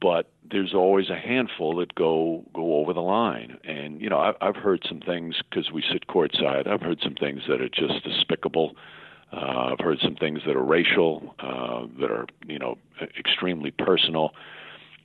But 0.00 0.30
there's 0.50 0.74
always 0.74 1.08
a 1.08 1.16
handful 1.16 1.76
that 1.76 1.94
go 1.94 2.44
go 2.54 2.76
over 2.76 2.92
the 2.92 3.00
line, 3.00 3.58
and 3.64 4.00
you 4.00 4.10
know, 4.10 4.18
I've, 4.18 4.34
I've 4.40 4.56
heard 4.56 4.84
some 4.86 5.00
things 5.00 5.36
because 5.48 5.70
we 5.72 5.82
sit 5.90 6.06
courtside. 6.06 6.66
I've 6.66 6.82
heard 6.82 7.00
some 7.02 7.14
things 7.14 7.42
that 7.48 7.60
are 7.60 7.68
just 7.68 8.04
despicable. 8.04 8.76
Uh, 9.32 9.72
I've 9.72 9.80
heard 9.80 9.98
some 10.02 10.14
things 10.14 10.40
that 10.46 10.54
are 10.54 10.62
racial, 10.62 11.34
uh, 11.40 11.86
that 12.00 12.10
are 12.10 12.26
you 12.46 12.58
know 12.58 12.76
extremely 13.18 13.70
personal, 13.70 14.34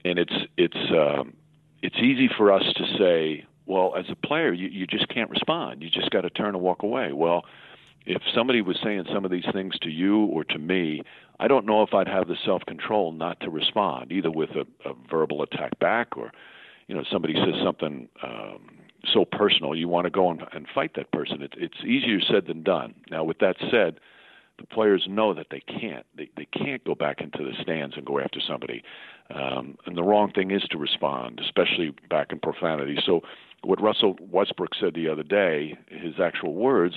and 0.04 0.20
it's 0.20 0.36
it's 0.58 0.92
uh, 0.92 1.24
it's 1.82 1.98
easy 1.98 2.30
for 2.38 2.52
us 2.52 2.64
to 2.76 2.98
say, 2.98 3.46
well, 3.66 3.96
as 3.98 4.06
a 4.10 4.16
player, 4.16 4.52
you, 4.52 4.68
you 4.68 4.86
just 4.86 5.08
can't 5.08 5.30
respond. 5.30 5.82
You 5.82 5.90
just 5.90 6.10
got 6.12 6.22
to 6.22 6.30
turn 6.30 6.50
and 6.56 6.62
walk 6.62 6.84
away. 6.84 7.14
Well, 7.14 7.46
if 8.06 8.22
somebody 8.34 8.62
was 8.62 8.78
saying 8.84 9.06
some 9.14 9.26
of 9.26 9.32
these 9.32 9.46
things 9.54 9.78
to 9.80 9.90
you 9.90 10.26
or 10.26 10.44
to 10.46 10.58
me, 10.58 11.02
I 11.40 11.48
don't 11.48 11.66
know 11.66 11.84
if 11.84 11.94
I'd 11.94 12.08
have 12.08 12.28
the 12.28 12.38
self 12.46 12.64
control 12.66 13.12
not 13.12 13.40
to 13.42 13.50
respond, 13.50 14.12
either 14.12 14.32
with 14.32 14.52
a, 14.52 14.66
a 14.90 14.94
verbal 15.10 15.44
attack 15.44 15.80
back 15.80 16.18
or, 16.18 16.32
you 16.88 16.96
know, 16.96 17.04
somebody 17.12 17.34
says 17.34 17.56
something 17.64 18.08
um, 18.24 18.70
so 19.12 19.26
personal, 19.26 19.76
you 19.76 19.88
want 19.88 20.06
to 20.06 20.12
go 20.12 20.30
and, 20.30 20.44
and 20.54 20.68
fight 20.74 20.92
that 20.96 21.12
person. 21.12 21.42
It, 21.42 21.54
it's 21.58 21.84
easier 21.86 22.20
said 22.22 22.48
than 22.48 22.64
done. 22.64 22.94
Now, 23.10 23.24
with 23.24 23.40
that 23.40 23.56
said, 23.72 24.00
the 24.58 24.68
players 24.68 25.06
know 25.10 25.34
that 25.34 25.48
they 25.50 25.62
can't. 25.62 26.06
They 26.16 26.30
they 26.38 26.46
can't 26.46 26.84
go 26.84 26.94
back 26.94 27.20
into 27.20 27.40
the 27.40 27.54
stands 27.62 27.96
and 27.98 28.06
go 28.06 28.20
after 28.20 28.40
somebody. 28.40 28.84
Um, 29.34 29.78
and 29.86 29.98
the 29.98 30.04
wrong 30.04 30.32
thing 30.32 30.52
is 30.52 30.62
to 30.70 30.78
respond, 30.78 31.40
especially 31.44 31.96
back 32.10 32.32
in 32.32 32.40
profanity. 32.40 33.00
So, 33.04 33.22
what 33.64 33.82
Russell 33.82 34.18
Westbrook 34.20 34.76
said 34.80 34.94
the 34.94 35.10
other 35.10 35.24
day, 35.24 35.78
his 35.88 36.20
actual 36.22 36.54
words, 36.54 36.96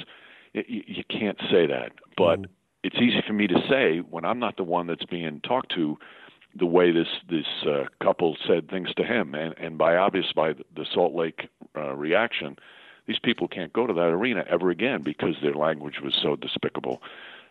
you, 0.55 0.83
you 0.87 1.05
can't 1.09 1.39
say 1.51 1.67
that. 1.67 1.93
But 2.17 2.43
mm. 2.43 2.47
it's 2.83 2.97
easy 2.97 3.23
for 3.27 3.33
me 3.33 3.47
to 3.49 3.61
say 3.69 3.99
when 3.99 4.25
I'm 4.25 4.39
not 4.39 4.57
the 4.57 4.65
one 4.65 4.87
that's 4.87 5.05
being 5.05 5.41
talked 5.41 5.75
to 5.75 5.99
the 6.57 6.67
way 6.67 6.93
this 6.93 7.09
this 7.29 7.47
uh, 7.67 7.85
couple 8.03 8.37
said 8.47 8.69
things 8.69 8.95
to 8.95 9.05
him, 9.05 9.35
and 9.35 9.55
and 9.59 9.77
by 9.77 9.97
obvious 9.97 10.33
by 10.33 10.53
the 10.53 10.87
Salt 10.93 11.15
Lake 11.15 11.49
uh, 11.77 11.95
reaction, 11.95 12.57
these 13.07 13.19
people 13.19 13.49
can't 13.49 13.73
go 13.73 13.87
to 13.87 13.93
that 13.93 14.01
arena 14.01 14.45
ever 14.49 14.71
again 14.71 15.03
because 15.03 15.35
their 15.43 15.55
language 15.55 16.01
was 16.01 16.15
so 16.23 16.37
despicable. 16.37 17.03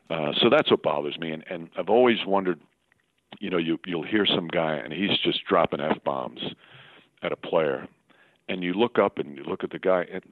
Uh, 0.10 0.32
so 0.42 0.50
that's 0.50 0.72
what 0.72 0.84
bothers 0.84 1.20
me, 1.20 1.32
and 1.32 1.44
and 1.50 1.70
I've 1.78 1.90
always 1.90 2.26
wondered, 2.26 2.62
you 3.40 3.50
know, 3.50 3.58
you 3.58 3.80
you'll 3.86 4.04
hear 4.04 4.26
some 4.26 4.48
guy 4.48 4.76
and 4.76 4.94
he's 4.94 5.18
just 5.20 5.44
dropping 5.46 5.82
f 5.82 6.02
bombs 6.04 6.42
at 7.22 7.32
a 7.34 7.38
player, 7.38 7.88
and 8.48 8.64
you 8.64 8.74
look 8.74 8.98
up 9.00 9.18
and 9.18 9.36
you 9.38 9.44
look 9.44 9.64
at 9.64 9.72
the 9.72 9.80
guy 9.80 10.06
and 10.12 10.24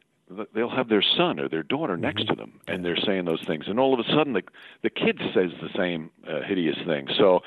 they'll 0.54 0.70
have 0.70 0.90
their 0.90 1.04
son 1.18 1.40
or 1.40 1.50
their 1.50 1.64
daughter 1.64 1.98
next 1.98 2.24
mm-hmm. 2.24 2.34
to 2.34 2.36
them 2.36 2.60
and 2.68 2.84
they're 2.86 2.98
saying 3.06 3.26
those 3.26 3.44
things 3.46 3.66
and 3.68 3.80
all 3.80 3.94
of 3.94 4.00
a 4.00 4.10
sudden 4.16 4.34
the 4.34 4.44
the 4.84 4.90
kid 4.90 5.20
says 5.34 5.52
the 5.62 5.70
same 5.76 6.10
uh, 6.28 6.42
hideous 6.48 6.78
thing 6.86 7.08
so 7.18 7.42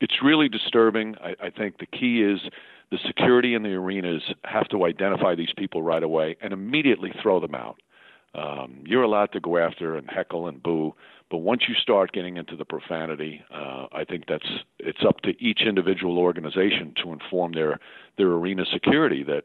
it's 0.00 0.22
really 0.22 0.48
disturbing. 0.48 1.16
I, 1.22 1.46
I 1.46 1.50
think 1.50 1.78
the 1.78 1.86
key 1.86 2.22
is 2.22 2.40
the 2.90 2.98
security 3.06 3.54
in 3.54 3.62
the 3.62 3.74
arenas 3.74 4.22
have 4.44 4.68
to 4.68 4.84
identify 4.84 5.34
these 5.34 5.52
people 5.56 5.82
right 5.82 6.02
away 6.02 6.36
and 6.40 6.52
immediately 6.52 7.12
throw 7.22 7.40
them 7.40 7.54
out. 7.54 7.80
Um, 8.34 8.82
you're 8.84 9.02
allowed 9.02 9.32
to 9.32 9.40
go 9.40 9.56
after 9.56 9.96
and 9.96 10.08
heckle 10.10 10.46
and 10.46 10.62
boo, 10.62 10.94
but 11.30 11.38
once 11.38 11.62
you 11.68 11.74
start 11.74 12.12
getting 12.12 12.36
into 12.36 12.54
the 12.54 12.66
profanity, 12.66 13.42
uh, 13.52 13.86
I 13.92 14.04
think 14.04 14.24
that's 14.28 14.46
it's 14.78 15.04
up 15.08 15.22
to 15.22 15.30
each 15.42 15.62
individual 15.66 16.18
organization 16.18 16.92
to 17.02 17.12
inform 17.12 17.52
their 17.52 17.80
their 18.18 18.28
arena 18.28 18.64
security 18.70 19.24
that 19.24 19.44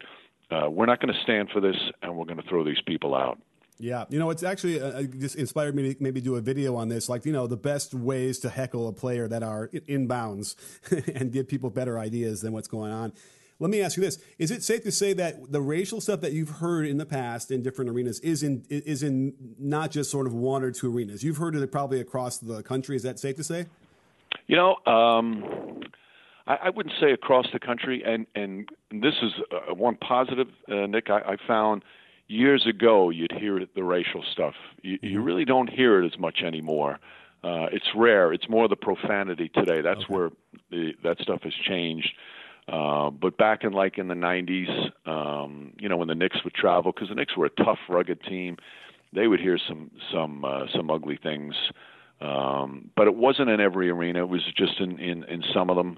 uh, 0.52 0.70
we're 0.70 0.86
not 0.86 1.00
going 1.00 1.14
to 1.14 1.20
stand 1.22 1.50
for 1.52 1.62
this 1.62 1.76
and 2.02 2.16
we're 2.16 2.26
going 2.26 2.42
to 2.42 2.48
throw 2.48 2.64
these 2.64 2.82
people 2.86 3.16
out. 3.16 3.40
Yeah, 3.80 4.06
you 4.10 4.20
know, 4.20 4.30
it's 4.30 4.44
actually 4.44 4.80
uh, 4.80 5.00
uh, 5.00 5.04
just 5.04 5.36
inspired 5.36 5.76
me 5.76 5.96
to 5.96 6.04
maybe 6.04 6.22
do 6.22 6.36
a 6.36 6.42
video 6.42 6.76
on 6.76 6.90
this, 6.90 7.10
like 7.10 7.26
you 7.26 7.34
know, 7.34 7.48
the 7.48 7.58
best 7.58 7.96
ways 7.96 8.38
to 8.40 8.50
heckle 8.50 8.88
a 8.88 8.94
player 8.94 9.28
that 9.28 9.42
are 9.42 9.70
inbounds 9.70 10.56
and 11.16 11.32
give 11.32 11.48
people 11.48 11.72
better 11.72 11.98
ideas 11.98 12.42
than 12.42 12.54
what's 12.54 12.68
going 12.68 12.92
on. 12.92 13.12
Let 13.58 13.72
me 13.72 13.82
ask 13.82 13.98
you 13.98 14.04
this: 14.04 14.20
Is 14.38 14.52
it 14.52 14.62
safe 14.64 14.84
to 14.84 14.92
say 14.92 15.14
that 15.14 15.52
the 15.52 15.62
racial 15.62 16.00
stuff 16.00 16.22
that 16.22 16.32
you've 16.32 16.50
heard 16.50 16.86
in 16.86 16.98
the 16.98 17.08
past 17.08 17.50
in 17.50 17.64
different 17.64 17.90
arenas 17.90 18.20
is 18.20 18.44
in 18.44 18.66
is 18.70 19.02
in 19.02 19.34
not 19.58 19.90
just 19.90 20.12
sort 20.12 20.28
of 20.28 20.34
one 20.34 20.64
or 20.64 20.70
two 20.72 20.96
arenas? 20.96 21.24
You've 21.24 21.38
heard 21.38 21.56
it 21.56 21.72
probably 21.72 22.00
across 22.00 22.38
the 22.38 22.62
country. 22.62 22.96
Is 22.96 23.02
that 23.02 23.18
safe 23.18 23.36
to 23.38 23.44
say? 23.44 23.66
You 24.46 24.58
know, 24.58 24.76
um, 24.86 25.82
I, 26.48 26.56
I 26.64 26.70
wouldn't 26.70 26.96
say 27.00 27.12
across 27.12 27.48
the 27.54 27.60
country, 27.60 28.04
and 28.06 28.26
and 28.36 28.70
this 28.92 29.16
is 29.22 29.34
uh, 29.52 29.74
one 29.74 29.96
positive, 29.96 30.48
uh, 30.70 30.88
Nick. 30.88 31.10
I, 31.10 31.20
I 31.20 31.38
found 31.48 31.84
years 32.28 32.66
ago 32.66 33.10
you'd 33.10 33.34
hear 33.34 33.66
the 33.76 33.84
racial 33.84 34.24
stuff. 34.32 34.56
You, 34.82 34.98
you 35.02 35.18
mm-hmm. 35.18 35.24
really 35.24 35.46
don't 35.46 35.70
hear 35.70 36.02
it 36.02 36.06
as 36.06 36.18
much 36.20 36.42
anymore. 36.46 37.00
Uh, 37.44 37.68
it's 37.72 37.90
rare. 37.96 38.32
It's 38.34 38.48
more 38.48 38.68
the 38.68 38.76
profanity 38.76 39.50
today. 39.50 39.82
That's 39.82 40.02
okay. 40.04 40.14
where 40.14 40.30
the, 40.70 40.94
that 41.04 41.20
stuff 41.20 41.42
has 41.44 41.54
changed. 41.54 42.14
Uh, 42.68 43.10
but 43.10 43.38
back 43.38 43.64
in 43.64 43.74
like 43.74 43.98
in 43.98 44.08
the 44.08 44.14
90s, 44.14 44.92
um, 45.08 45.74
you 45.80 45.90
know, 45.90 45.98
when 45.98 46.08
the 46.08 46.16
Knicks 46.16 46.44
would 46.44 46.54
travel, 46.54 46.92
because 46.92 47.10
the 47.10 47.16
Knicks 47.16 47.36
were 47.36 47.48
a 47.48 47.50
tough, 47.50 47.80
rugged 47.90 48.22
team, 48.24 48.58
they 49.14 49.28
would 49.28 49.40
hear 49.40 49.58
some 49.68 49.92
some 50.14 50.46
uh, 50.46 50.68
some 50.74 50.90
ugly 50.90 51.20
things. 51.22 51.56
Um, 52.22 52.92
but 52.96 53.08
it 53.08 53.16
wasn't 53.16 53.50
in 53.50 53.60
every 53.60 53.90
arena. 53.90 54.22
It 54.22 54.30
was 54.30 54.44
just 54.56 54.80
in 54.80 55.00
in, 55.00 55.24
in 55.24 55.44
some 55.54 55.70
of 55.70 55.76
them 55.76 55.98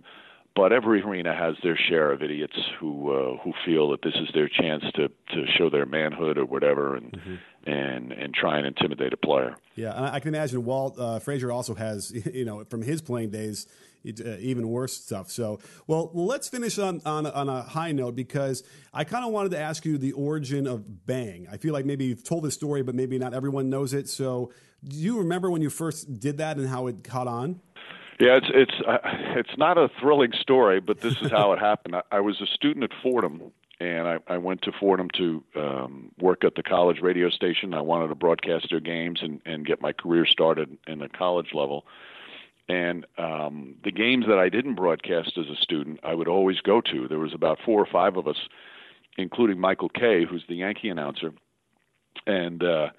but 0.55 0.71
every 0.71 1.01
arena 1.01 1.35
has 1.35 1.55
their 1.63 1.77
share 1.89 2.11
of 2.11 2.21
idiots 2.21 2.55
who 2.79 3.11
uh, 3.11 3.37
who 3.43 3.53
feel 3.65 3.89
that 3.91 4.01
this 4.03 4.13
is 4.15 4.29
their 4.33 4.47
chance 4.47 4.83
to 4.95 5.07
to 5.07 5.45
show 5.57 5.69
their 5.69 5.85
manhood 5.85 6.37
or 6.37 6.45
whatever, 6.45 6.95
and 6.95 7.11
mm-hmm. 7.11 7.69
and 7.69 8.11
and 8.11 8.33
try 8.33 8.57
and 8.57 8.67
intimidate 8.67 9.13
a 9.13 9.17
player. 9.17 9.55
Yeah, 9.75 10.11
I 10.11 10.19
can 10.19 10.33
imagine 10.33 10.63
Walt 10.63 10.97
uh, 10.99 11.19
Frazier 11.19 11.51
also 11.51 11.73
has 11.75 12.11
you 12.33 12.45
know 12.45 12.63
from 12.65 12.81
his 12.81 13.01
playing 13.01 13.31
days 13.31 13.67
uh, 14.05 14.35
even 14.39 14.67
worse 14.67 14.93
stuff. 14.93 15.31
So, 15.31 15.59
well, 15.87 16.11
let's 16.13 16.49
finish 16.49 16.77
on 16.77 17.01
on, 17.05 17.25
on 17.25 17.49
a 17.49 17.61
high 17.61 17.91
note 17.91 18.15
because 18.15 18.63
I 18.93 19.05
kind 19.05 19.25
of 19.25 19.31
wanted 19.31 19.51
to 19.51 19.59
ask 19.59 19.85
you 19.85 19.97
the 19.97 20.11
origin 20.11 20.67
of 20.67 21.05
Bang. 21.05 21.47
I 21.51 21.57
feel 21.57 21.73
like 21.73 21.85
maybe 21.85 22.05
you've 22.05 22.23
told 22.23 22.43
the 22.43 22.51
story, 22.51 22.83
but 22.83 22.95
maybe 22.95 23.17
not 23.17 23.33
everyone 23.33 23.69
knows 23.69 23.93
it. 23.93 24.09
So, 24.09 24.51
do 24.83 24.97
you 24.97 25.19
remember 25.19 25.49
when 25.49 25.61
you 25.61 25.69
first 25.69 26.19
did 26.19 26.37
that 26.37 26.57
and 26.57 26.67
how 26.67 26.87
it 26.87 27.03
caught 27.03 27.27
on? 27.27 27.61
Yeah, 28.19 28.37
it's 28.37 28.47
it's 28.53 28.87
uh, 28.87 28.97
it's 29.35 29.57
not 29.57 29.77
a 29.77 29.89
thrilling 29.99 30.33
story, 30.33 30.79
but 30.79 31.01
this 31.01 31.15
is 31.21 31.31
how 31.31 31.53
it 31.53 31.59
happened. 31.71 31.95
I, 31.95 32.01
I 32.11 32.19
was 32.19 32.41
a 32.41 32.45
student 32.45 32.83
at 32.83 32.91
Fordham, 33.01 33.51
and 33.79 34.07
I, 34.07 34.19
I 34.27 34.37
went 34.37 34.61
to 34.63 34.71
Fordham 34.71 35.09
to 35.17 35.43
um, 35.55 36.11
work 36.19 36.43
at 36.43 36.55
the 36.55 36.63
college 36.63 37.01
radio 37.01 37.29
station. 37.29 37.73
I 37.73 37.81
wanted 37.81 38.09
to 38.09 38.15
broadcast 38.15 38.67
their 38.69 38.79
games 38.79 39.19
and, 39.21 39.41
and 39.45 39.65
get 39.65 39.81
my 39.81 39.93
career 39.93 40.25
started 40.25 40.77
in 40.87 40.99
the 40.99 41.09
college 41.09 41.53
level. 41.53 41.85
And 42.69 43.05
um, 43.17 43.75
the 43.83 43.91
games 43.91 44.25
that 44.27 44.39
I 44.39 44.47
didn't 44.47 44.75
broadcast 44.75 45.37
as 45.37 45.47
a 45.49 45.55
student, 45.55 45.99
I 46.03 46.13
would 46.13 46.29
always 46.29 46.61
go 46.61 46.79
to. 46.79 47.07
There 47.07 47.19
was 47.19 47.33
about 47.33 47.59
four 47.65 47.79
or 47.81 47.85
five 47.85 48.15
of 48.15 48.27
us, 48.27 48.37
including 49.17 49.59
Michael 49.59 49.89
Kay, 49.89 50.25
who's 50.25 50.45
the 50.47 50.55
Yankee 50.55 50.89
announcer, 50.89 51.33
and 52.25 52.63
uh, 52.63 52.89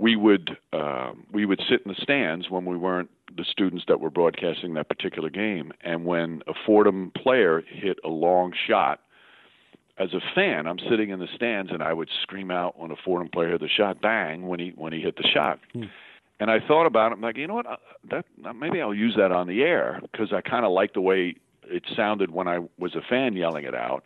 we 0.00 0.16
would 0.16 0.56
uh, 0.72 1.12
we 1.32 1.44
would 1.44 1.60
sit 1.68 1.82
in 1.84 1.92
the 1.92 2.02
stands 2.02 2.48
when 2.48 2.64
we 2.64 2.76
weren't 2.76 3.10
the 3.36 3.44
students 3.44 3.84
that 3.88 4.00
were 4.00 4.10
broadcasting 4.10 4.74
that 4.74 4.88
particular 4.88 5.30
game. 5.30 5.72
And 5.82 6.04
when 6.04 6.42
a 6.48 6.52
Fordham 6.66 7.12
player 7.14 7.62
hit 7.68 7.98
a 8.04 8.08
long 8.08 8.52
shot, 8.66 9.00
as 9.98 10.14
a 10.14 10.20
fan, 10.34 10.66
I'm 10.66 10.78
sitting 10.78 11.10
in 11.10 11.18
the 11.18 11.28
stands 11.34 11.70
and 11.70 11.82
I 11.82 11.92
would 11.92 12.08
scream 12.22 12.50
out 12.50 12.78
when 12.78 12.90
a 12.90 12.96
Fordham 13.04 13.28
player 13.28 13.50
hit 13.50 13.60
the 13.60 13.68
shot, 13.68 14.00
bang, 14.00 14.48
when 14.48 14.58
he 14.58 14.72
when 14.74 14.92
he 14.92 15.00
hit 15.00 15.16
the 15.16 15.28
shot. 15.32 15.60
Hmm. 15.72 15.84
And 16.40 16.50
I 16.50 16.58
thought 16.66 16.86
about 16.86 17.12
it. 17.12 17.16
I'm 17.16 17.20
like, 17.20 17.36
you 17.36 17.46
know 17.46 17.54
what? 17.54 17.66
Uh, 17.66 17.76
that 18.10 18.24
maybe 18.56 18.80
I'll 18.80 18.94
use 18.94 19.14
that 19.18 19.30
on 19.30 19.46
the 19.46 19.60
air 19.62 20.00
because 20.00 20.32
I 20.32 20.40
kind 20.40 20.64
of 20.64 20.72
like 20.72 20.94
the 20.94 21.02
way 21.02 21.36
it 21.64 21.84
sounded 21.94 22.30
when 22.30 22.48
I 22.48 22.60
was 22.78 22.94
a 22.94 23.02
fan 23.06 23.36
yelling 23.36 23.64
it 23.64 23.74
out. 23.74 24.04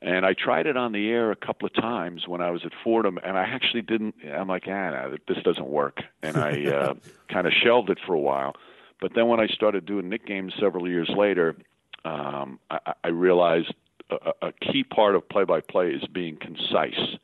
And 0.00 0.26
I 0.26 0.34
tried 0.34 0.66
it 0.66 0.76
on 0.76 0.92
the 0.92 1.08
air 1.08 1.30
a 1.30 1.36
couple 1.36 1.66
of 1.66 1.74
times 1.74 2.28
when 2.28 2.40
I 2.40 2.50
was 2.50 2.64
at 2.64 2.72
Fordham, 2.82 3.18
and 3.22 3.38
I 3.38 3.44
actually 3.44 3.82
didn't. 3.82 4.16
I'm 4.24 4.48
like, 4.48 4.64
ah, 4.68 5.08
this 5.28 5.38
doesn't 5.42 5.68
work, 5.68 6.02
and 6.22 6.36
I 6.36 6.64
uh, 6.70 6.94
kind 7.28 7.46
of 7.46 7.52
shelved 7.52 7.90
it 7.90 7.98
for 8.04 8.14
a 8.14 8.20
while. 8.20 8.54
But 9.00 9.12
then 9.14 9.28
when 9.28 9.40
I 9.40 9.46
started 9.46 9.86
doing 9.86 10.08
Knick 10.08 10.26
games 10.26 10.52
several 10.58 10.88
years 10.88 11.08
later, 11.08 11.56
um, 12.04 12.58
I, 12.70 12.94
I 13.02 13.08
realized 13.08 13.72
a, 14.10 14.48
a 14.48 14.52
key 14.52 14.84
part 14.84 15.14
of 15.14 15.28
play-by-play 15.28 15.90
is 15.90 16.06
being 16.06 16.36
concise, 16.36 17.16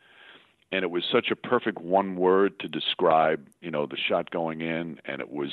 and 0.72 0.82
it 0.82 0.90
was 0.90 1.04
such 1.10 1.30
a 1.30 1.36
perfect 1.36 1.80
one 1.80 2.16
word 2.16 2.58
to 2.60 2.68
describe, 2.68 3.46
you 3.60 3.70
know, 3.70 3.86
the 3.86 3.96
shot 3.96 4.30
going 4.30 4.60
in, 4.60 5.00
and 5.04 5.20
it 5.20 5.30
was 5.30 5.50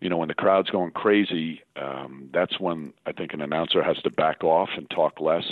you 0.00 0.08
know, 0.08 0.16
when 0.16 0.28
the 0.28 0.34
crowd's 0.34 0.70
going 0.70 0.92
crazy, 0.92 1.62
um, 1.74 2.30
that's 2.32 2.60
when 2.60 2.92
I 3.04 3.12
think 3.12 3.32
an 3.32 3.40
announcer 3.40 3.82
has 3.82 3.96
to 4.02 4.10
back 4.10 4.44
off 4.44 4.68
and 4.76 4.88
talk 4.90 5.20
less 5.20 5.44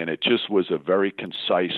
and 0.00 0.08
it 0.08 0.22
just 0.22 0.48
was 0.48 0.70
a 0.70 0.78
very 0.78 1.10
concise, 1.10 1.76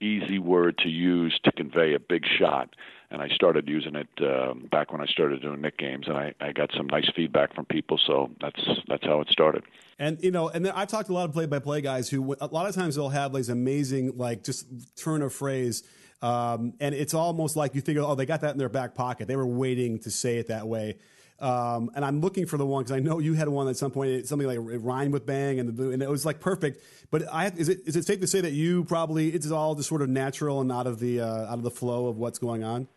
easy 0.00 0.38
word 0.38 0.78
to 0.78 0.88
use 0.88 1.38
to 1.42 1.50
convey 1.50 1.94
a 1.94 1.98
big 1.98 2.24
shot. 2.38 2.68
and 3.10 3.20
I 3.20 3.28
started 3.28 3.68
using 3.68 3.96
it 3.96 4.08
uh, 4.20 4.54
back 4.70 4.92
when 4.92 5.00
I 5.00 5.06
started 5.06 5.42
doing 5.42 5.60
Knick 5.60 5.76
games, 5.76 6.06
and 6.06 6.16
I, 6.16 6.34
I 6.40 6.52
got 6.52 6.70
some 6.76 6.86
nice 6.86 7.10
feedback 7.16 7.54
from 7.54 7.64
people. 7.64 7.98
So 8.06 8.30
that's 8.40 8.60
that's 8.86 9.04
how 9.04 9.20
it 9.22 9.28
started. 9.30 9.64
And 9.98 10.22
you 10.22 10.30
know, 10.30 10.50
and 10.50 10.64
then 10.64 10.72
I've 10.76 10.88
talked 10.88 11.06
to 11.06 11.12
a 11.12 11.14
lot 11.14 11.24
of 11.24 11.32
play-by-play 11.32 11.80
guys 11.80 12.08
who 12.08 12.36
a 12.40 12.46
lot 12.46 12.68
of 12.68 12.74
times 12.76 12.94
they'll 12.94 13.08
have 13.08 13.32
these 13.32 13.48
amazing 13.48 14.16
like 14.16 14.44
just 14.44 14.66
turn 14.96 15.22
of 15.22 15.32
phrase. 15.32 15.82
Um, 16.20 16.74
and 16.80 16.94
it's 16.94 17.14
almost 17.14 17.56
like 17.56 17.74
you 17.74 17.80
think, 17.80 17.98
oh, 17.98 18.14
they 18.14 18.26
got 18.26 18.40
that 18.42 18.52
in 18.52 18.58
their 18.58 18.68
back 18.68 18.94
pocket. 18.94 19.26
They 19.28 19.36
were 19.36 19.46
waiting 19.46 20.00
to 20.00 20.10
say 20.10 20.38
it 20.38 20.48
that 20.48 20.66
way. 20.68 20.98
Um, 21.40 21.90
and 21.94 22.04
I'm 22.04 22.20
looking 22.20 22.46
for 22.46 22.56
the 22.56 22.66
one 22.66 22.82
because 22.82 22.96
I 22.96 22.98
know 22.98 23.20
you 23.20 23.34
had 23.34 23.48
one 23.48 23.68
at 23.68 23.76
some 23.76 23.92
point, 23.92 24.26
something 24.26 24.48
like 24.48 24.56
it 24.56 24.78
rhymed 24.78 25.12
with 25.12 25.24
bang, 25.24 25.60
and, 25.60 25.76
the, 25.76 25.90
and 25.90 26.02
it 26.02 26.10
was 26.10 26.26
like 26.26 26.40
perfect. 26.40 26.82
But 27.10 27.32
I, 27.32 27.46
is 27.56 27.68
it 27.68 27.80
is 27.86 27.96
it 27.96 28.04
safe 28.04 28.20
to 28.20 28.26
say 28.26 28.40
that 28.40 28.52
you 28.52 28.84
probably 28.84 29.28
it's 29.28 29.50
all 29.50 29.74
just 29.74 29.88
sort 29.88 30.02
of 30.02 30.08
natural 30.08 30.60
and 30.60 30.72
out 30.72 30.86
of 30.86 30.98
the 30.98 31.20
uh, 31.20 31.46
out 31.46 31.58
of 31.58 31.62
the 31.62 31.70
flow 31.70 32.08
of 32.08 32.18
what's 32.18 32.38
going 32.38 32.64
on? 32.64 32.88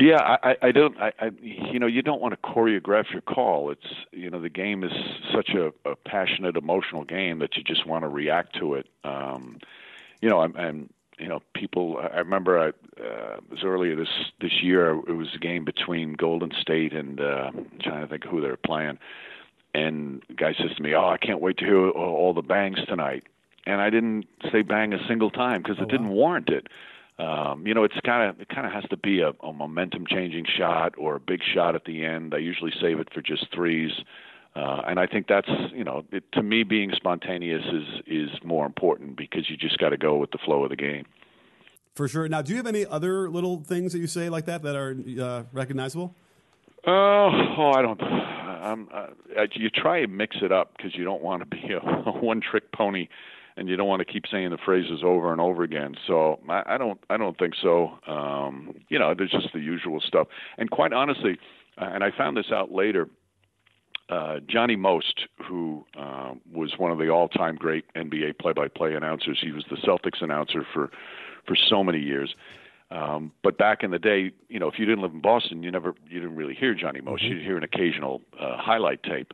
Yeah, 0.00 0.16
I, 0.42 0.56
I 0.62 0.72
don't. 0.72 0.96
I, 0.98 1.12
I, 1.18 1.30
you 1.42 1.78
know, 1.78 1.86
you 1.86 2.00
don't 2.00 2.22
want 2.22 2.32
to 2.32 2.48
choreograph 2.48 3.12
your 3.12 3.20
call. 3.20 3.70
It's, 3.70 3.86
you 4.12 4.30
know, 4.30 4.40
the 4.40 4.48
game 4.48 4.82
is 4.82 4.92
such 5.34 5.50
a, 5.50 5.72
a 5.86 5.94
passionate, 5.94 6.56
emotional 6.56 7.04
game 7.04 7.40
that 7.40 7.54
you 7.56 7.62
just 7.62 7.86
want 7.86 8.04
to 8.04 8.08
react 8.08 8.58
to 8.60 8.76
it. 8.76 8.86
Um, 9.04 9.58
you 10.22 10.30
know, 10.30 10.40
I'm, 10.40 10.56
I'm 10.56 10.90
you 11.20 11.28
know, 11.28 11.40
people. 11.54 11.98
I 11.98 12.18
remember 12.18 12.58
I, 12.58 12.68
uh, 12.68 13.36
it 13.36 13.50
was 13.50 13.60
earlier 13.64 13.94
this 13.94 14.08
this 14.40 14.62
year. 14.62 14.90
It 14.90 15.16
was 15.16 15.28
a 15.34 15.38
game 15.38 15.64
between 15.64 16.14
Golden 16.14 16.50
State 16.60 16.92
and 16.92 17.20
uh, 17.20 17.50
I'm 17.54 17.70
trying 17.82 18.02
to 18.02 18.08
think 18.08 18.24
who 18.24 18.40
they 18.40 18.48
were 18.48 18.56
playing. 18.56 18.98
And 19.74 20.22
the 20.28 20.34
guy 20.34 20.54
says 20.54 20.74
to 20.76 20.82
me, 20.82 20.94
"Oh, 20.94 21.08
I 21.08 21.18
can't 21.18 21.40
wait 21.40 21.58
to 21.58 21.64
hear 21.64 21.90
all 21.90 22.34
the 22.34 22.42
bangs 22.42 22.78
tonight." 22.88 23.24
And 23.66 23.80
I 23.80 23.90
didn't 23.90 24.24
say 24.50 24.62
bang 24.62 24.92
a 24.92 24.98
single 25.06 25.30
time 25.30 25.62
because 25.62 25.76
oh, 25.78 25.82
it 25.82 25.86
wow. 25.86 25.90
didn't 25.90 26.08
warrant 26.08 26.48
it. 26.48 26.66
Um, 27.18 27.66
you 27.66 27.74
know, 27.74 27.84
it's 27.84 27.98
kind 28.04 28.30
of 28.30 28.40
it 28.40 28.48
kind 28.48 28.66
of 28.66 28.72
has 28.72 28.84
to 28.90 28.96
be 28.96 29.20
a, 29.20 29.32
a 29.44 29.52
momentum 29.52 30.06
changing 30.06 30.46
shot 30.56 30.94
or 30.96 31.16
a 31.16 31.20
big 31.20 31.40
shot 31.54 31.74
at 31.74 31.84
the 31.84 32.04
end. 32.04 32.34
I 32.34 32.38
usually 32.38 32.72
save 32.80 32.98
it 32.98 33.08
for 33.12 33.20
just 33.20 33.46
threes. 33.54 33.92
Uh, 33.98 34.04
and 34.54 34.98
I 34.98 35.06
think 35.06 35.26
that's 35.28 35.48
you 35.72 35.84
know 35.84 36.04
it, 36.12 36.24
to 36.32 36.42
me 36.42 36.62
being 36.62 36.90
spontaneous 36.94 37.62
is 37.72 38.02
is 38.06 38.30
more 38.44 38.66
important 38.66 39.16
because 39.16 39.48
you 39.48 39.56
just 39.56 39.78
got 39.78 39.90
to 39.90 39.96
go 39.96 40.16
with 40.16 40.30
the 40.30 40.38
flow 40.38 40.64
of 40.64 40.70
the 40.70 40.76
game. 40.76 41.06
For 41.94 42.08
sure. 42.08 42.28
Now, 42.28 42.40
do 42.40 42.52
you 42.52 42.56
have 42.56 42.66
any 42.66 42.86
other 42.86 43.28
little 43.28 43.62
things 43.62 43.92
that 43.92 43.98
you 43.98 44.06
say 44.06 44.28
like 44.28 44.46
that 44.46 44.62
that 44.62 44.76
are 44.76 44.96
uh, 45.20 45.42
recognizable? 45.52 46.14
Uh, 46.86 46.90
oh, 46.90 47.72
I 47.74 47.82
don't. 47.82 48.00
I'm, 48.02 48.88
uh, 48.92 49.06
you 49.54 49.70
try 49.70 49.98
and 49.98 50.16
mix 50.16 50.36
it 50.42 50.52
up 50.52 50.76
because 50.76 50.94
you 50.94 51.04
don't 51.04 51.22
want 51.22 51.42
to 51.42 51.46
be 51.46 51.72
a, 51.72 51.78
a 52.06 52.12
one-trick 52.12 52.72
pony 52.72 53.08
and 53.56 53.68
you 53.68 53.76
don't 53.76 53.88
want 53.88 54.00
to 54.00 54.10
keep 54.10 54.24
saying 54.30 54.50
the 54.50 54.58
phrases 54.64 55.00
over 55.04 55.32
and 55.32 55.40
over 55.40 55.62
again. 55.62 55.94
So 56.06 56.40
I, 56.48 56.62
I 56.74 56.78
don't 56.78 56.98
I 57.10 57.16
don't 57.16 57.38
think 57.38 57.54
so. 57.60 57.98
Um, 58.06 58.74
you 58.88 58.98
know, 58.98 59.14
there's 59.16 59.30
just 59.30 59.52
the 59.52 59.60
usual 59.60 60.00
stuff. 60.00 60.28
And 60.56 60.70
quite 60.70 60.92
honestly, 60.92 61.38
uh, 61.76 61.90
and 61.92 62.04
I 62.04 62.10
found 62.16 62.36
this 62.36 62.50
out 62.52 62.72
later. 62.72 63.08
Uh, 64.10 64.40
Johnny 64.48 64.76
Most, 64.76 65.26
who 65.46 65.84
uh, 65.96 66.32
was 66.52 66.72
one 66.78 66.90
of 66.90 66.98
the 66.98 67.08
all-time 67.08 67.54
great 67.56 67.84
NBA 67.94 68.38
play-by-play 68.38 68.94
announcers, 68.94 69.38
he 69.40 69.52
was 69.52 69.64
the 69.70 69.76
Celtics 69.76 70.22
announcer 70.22 70.66
for 70.74 70.90
for 71.46 71.56
so 71.56 71.82
many 71.82 71.98
years. 71.98 72.34
Um, 72.90 73.32
but 73.42 73.56
back 73.56 73.82
in 73.82 73.92
the 73.92 73.98
day, 73.98 74.32
you 74.48 74.58
know, 74.58 74.68
if 74.68 74.78
you 74.78 74.84
didn't 74.84 75.00
live 75.00 75.12
in 75.12 75.20
Boston, 75.20 75.62
you 75.62 75.70
never 75.70 75.94
you 76.08 76.20
didn't 76.20 76.36
really 76.36 76.54
hear 76.54 76.74
Johnny 76.74 77.00
Most. 77.00 77.22
Mm-hmm. 77.22 77.34
You'd 77.34 77.42
hear 77.42 77.56
an 77.56 77.62
occasional 77.62 78.20
uh, 78.38 78.56
highlight 78.56 79.02
tape 79.02 79.32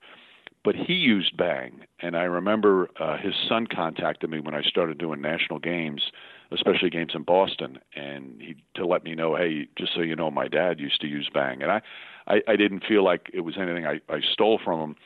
but 0.66 0.74
he 0.74 0.94
used 0.94 1.36
Bang. 1.36 1.82
And 2.00 2.16
I 2.16 2.24
remember 2.24 2.90
uh, 2.98 3.18
his 3.18 3.34
son 3.48 3.68
contacted 3.68 4.28
me 4.28 4.40
when 4.40 4.52
I 4.52 4.62
started 4.62 4.98
doing 4.98 5.20
national 5.20 5.60
games, 5.60 6.10
especially 6.52 6.90
games 6.90 7.12
in 7.14 7.22
Boston, 7.22 7.78
and 7.94 8.40
he 8.40 8.56
to 8.74 8.86
let 8.86 9.04
me 9.04 9.14
know, 9.14 9.36
hey, 9.36 9.68
just 9.76 9.94
so 9.94 10.00
you 10.00 10.16
know, 10.16 10.30
my 10.30 10.48
dad 10.48 10.80
used 10.80 11.00
to 11.00 11.06
use 11.06 11.28
Bang, 11.32 11.62
and 11.62 11.70
I, 11.70 11.80
I, 12.26 12.42
I 12.48 12.56
didn't 12.56 12.84
feel 12.84 13.04
like 13.04 13.30
it 13.32 13.40
was 13.40 13.56
anything 13.58 13.86
I, 13.86 14.00
I 14.08 14.20
stole 14.32 14.60
from 14.62 14.80
him. 14.80 14.96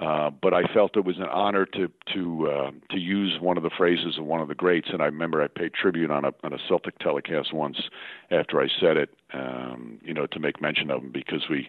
Uh, 0.00 0.30
but 0.30 0.54
I 0.54 0.62
felt 0.72 0.96
it 0.96 1.04
was 1.04 1.16
an 1.16 1.24
honor 1.24 1.66
to 1.66 1.90
to 2.14 2.48
uh, 2.48 2.70
to 2.90 2.98
use 2.98 3.40
one 3.40 3.56
of 3.56 3.64
the 3.64 3.70
phrases 3.76 4.16
of 4.16 4.24
one 4.24 4.40
of 4.40 4.46
the 4.46 4.54
greats, 4.54 4.90
and 4.92 5.02
I 5.02 5.06
remember 5.06 5.42
I 5.42 5.48
paid 5.48 5.74
tribute 5.74 6.12
on 6.12 6.24
a 6.24 6.32
on 6.44 6.52
a 6.52 6.58
Celtic 6.68 7.00
telecast 7.00 7.52
once 7.52 7.80
after 8.30 8.60
I 8.60 8.68
said 8.80 8.96
it, 8.96 9.10
um, 9.32 9.98
you 10.04 10.14
know, 10.14 10.26
to 10.26 10.38
make 10.38 10.62
mention 10.62 10.92
of 10.92 11.02
him 11.02 11.10
because 11.10 11.48
we 11.50 11.68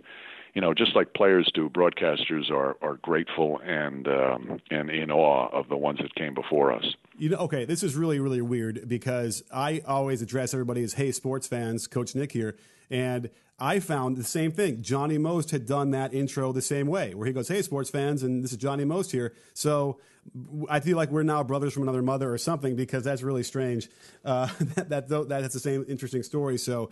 you 0.53 0.61
know, 0.61 0.73
just 0.73 0.95
like 0.95 1.13
players 1.13 1.49
do, 1.53 1.69
broadcasters 1.69 2.49
are 2.51 2.77
are 2.81 2.95
grateful 3.01 3.59
and 3.63 4.07
um, 4.07 4.59
and 4.69 4.89
in 4.89 5.11
awe 5.11 5.47
of 5.49 5.69
the 5.69 5.77
ones 5.77 5.99
that 6.01 6.13
came 6.15 6.33
before 6.33 6.71
us. 6.71 6.95
You 7.19 7.27
know, 7.27 7.37
okay, 7.39 7.65
this 7.65 7.83
is 7.83 7.97
really 7.97 8.17
really 8.21 8.39
weird 8.41 8.87
because 8.87 9.43
I 9.51 9.81
always 9.85 10.21
address 10.21 10.53
everybody 10.53 10.83
as 10.83 10.93
"Hey, 10.93 11.11
sports 11.11 11.47
fans," 11.47 11.85
Coach 11.85 12.15
Nick 12.15 12.31
here, 12.31 12.55
and 12.89 13.29
I 13.59 13.81
found 13.81 14.15
the 14.15 14.23
same 14.23 14.53
thing. 14.53 14.81
Johnny 14.81 15.17
Most 15.17 15.51
had 15.51 15.65
done 15.65 15.91
that 15.91 16.13
intro 16.13 16.53
the 16.53 16.61
same 16.61 16.87
way, 16.87 17.13
where 17.13 17.27
he 17.27 17.33
goes, 17.33 17.49
"Hey, 17.49 17.61
sports 17.61 17.89
fans," 17.89 18.23
and 18.23 18.41
this 18.41 18.53
is 18.53 18.57
Johnny 18.57 18.85
Most 18.85 19.11
here. 19.11 19.33
So 19.53 19.99
I 20.69 20.79
feel 20.79 20.95
like 20.95 21.11
we're 21.11 21.23
now 21.23 21.43
brothers 21.43 21.73
from 21.73 21.83
another 21.83 22.01
mother 22.01 22.31
or 22.31 22.37
something 22.37 22.77
because 22.77 23.03
that's 23.03 23.21
really 23.21 23.43
strange. 23.43 23.89
Uh, 24.23 24.47
that, 24.75 25.09
that 25.09 25.27
that's 25.27 25.53
the 25.53 25.59
same 25.59 25.83
interesting 25.89 26.23
story. 26.23 26.57
So 26.57 26.89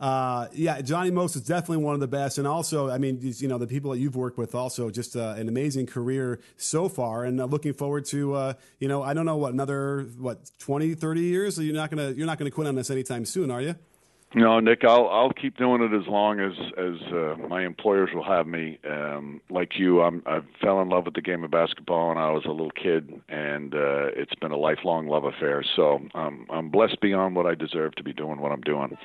uh, 0.00 0.46
yeah, 0.52 0.80
Johnny 0.80 1.10
Most 1.10 1.34
is 1.34 1.42
definitely 1.42 1.84
one 1.84 1.94
of 1.94 2.00
the 2.00 2.08
best. 2.08 2.38
And 2.38 2.46
also, 2.46 2.88
I 2.88 2.98
mean, 2.98 3.18
you 3.20 3.48
know, 3.48 3.58
the 3.58 3.66
people 3.66 3.90
that 3.90 3.98
you've 3.98 4.16
worked 4.16 4.38
with 4.38 4.54
also 4.54 4.90
just 4.90 5.16
uh, 5.16 5.34
an 5.36 5.48
amazing 5.48 5.86
career 5.86 6.40
so 6.56 6.88
far 6.88 7.24
and 7.24 7.40
uh, 7.40 7.46
looking 7.46 7.72
forward 7.72 8.04
to, 8.06 8.34
uh, 8.34 8.52
you 8.78 8.86
know, 8.86 9.02
I 9.02 9.12
don't 9.12 9.26
know 9.26 9.36
what, 9.36 9.52
another, 9.52 10.08
what, 10.18 10.50
20, 10.58 10.94
30 10.94 11.20
years? 11.20 11.56
So 11.56 11.62
You're 11.62 11.74
not 11.74 11.90
going 11.90 12.12
to, 12.12 12.16
you're 12.16 12.26
not 12.26 12.38
going 12.38 12.50
to 12.50 12.54
quit 12.54 12.68
on 12.68 12.76
this 12.76 12.90
anytime 12.90 13.24
soon, 13.24 13.50
are 13.50 13.60
you? 13.60 13.74
No, 14.34 14.60
Nick, 14.60 14.84
I'll 14.84 15.08
I'll 15.08 15.32
keep 15.32 15.56
doing 15.56 15.82
it 15.82 15.94
as 15.94 16.06
long 16.06 16.38
as 16.38 16.52
as 16.76 17.00
uh, 17.10 17.34
my 17.48 17.64
employers 17.64 18.10
will 18.12 18.24
have 18.24 18.46
me. 18.46 18.78
Um, 18.86 19.40
like 19.48 19.78
you, 19.78 20.02
I'm 20.02 20.22
I 20.26 20.40
fell 20.60 20.82
in 20.82 20.90
love 20.90 21.06
with 21.06 21.14
the 21.14 21.22
game 21.22 21.44
of 21.44 21.50
basketball 21.50 22.08
when 22.08 22.18
I 22.18 22.30
was 22.30 22.44
a 22.44 22.50
little 22.50 22.70
kid, 22.70 23.22
and 23.30 23.74
uh, 23.74 24.08
it's 24.14 24.34
been 24.34 24.52
a 24.52 24.56
lifelong 24.58 25.08
love 25.08 25.24
affair. 25.24 25.64
So 25.76 26.00
um, 26.14 26.46
I'm 26.50 26.68
blessed 26.68 27.00
beyond 27.00 27.36
what 27.36 27.46
I 27.46 27.54
deserve 27.54 27.94
to 27.94 28.02
be 28.02 28.12
doing 28.12 28.38
what 28.38 28.52
I'm 28.52 28.60
doing. 28.60 28.98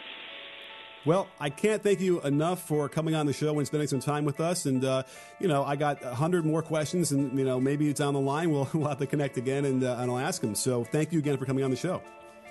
Well, 1.06 1.28
I 1.40 1.50
can't 1.50 1.84
thank 1.84 2.00
you 2.00 2.22
enough 2.22 2.66
for 2.66 2.88
coming 2.88 3.14
on 3.14 3.26
the 3.26 3.34
show 3.34 3.58
and 3.58 3.68
spending 3.68 3.88
some 3.88 4.00
time 4.00 4.24
with 4.24 4.40
us. 4.40 4.66
And, 4.66 4.86
uh, 4.86 5.04
you 5.40 5.48
know, 5.48 5.64
I 5.64 5.76
got 5.76 6.04
a 6.04 6.16
hundred 6.16 6.46
more 6.46 6.62
questions 6.62 7.12
and, 7.12 7.38
you 7.38 7.44
know, 7.44 7.60
maybe 7.60 7.92
down 7.94 8.14
the 8.14 8.22
line 8.22 8.52
we'll, 8.52 8.70
we'll 8.74 8.88
have 8.88 9.00
to 9.00 9.08
connect 9.08 9.38
again 9.38 9.66
and, 9.66 9.84
uh, 9.84 9.98
and 10.00 10.10
I'll 10.10 10.20
ask 10.20 10.42
them. 10.42 10.56
So 10.56 10.84
thank 10.84 11.12
you 11.12 11.20
again 11.20 11.38
for 11.38 11.46
coming 11.46 11.64
on 11.64 11.72
the 11.72 11.78
show. 11.78 12.02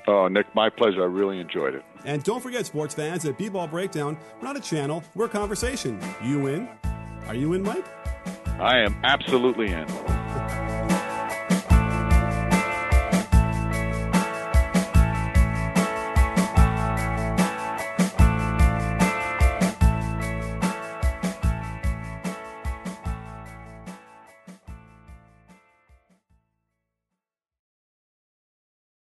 Oh, 0.07 0.29
Nick, 0.29 0.53
my 0.55 0.69
pleasure. 0.69 1.03
I 1.03 1.07
really 1.07 1.38
enjoyed 1.38 1.75
it. 1.75 1.85
And 2.05 2.23
don't 2.25 2.43
forget, 2.43 2.67
sports 2.67 2.93
fans, 2.93 3.25
at 3.25 3.38
B-Ball 3.38 3.69
Breakdown, 3.69 4.19
we're 4.41 4.49
not 4.49 4.57
a 4.57 4.61
channel, 4.61 5.03
we're 5.15 5.27
a 5.27 5.31
conversation. 5.31 6.01
You 6.23 6.49
in? 6.49 6.69
Are 7.29 7.37
you 7.37 7.53
in, 7.53 7.62
Mike? 7.62 7.87
I 8.59 8.79
am 8.79 8.97
absolutely 9.05 9.69
in. 9.69 9.87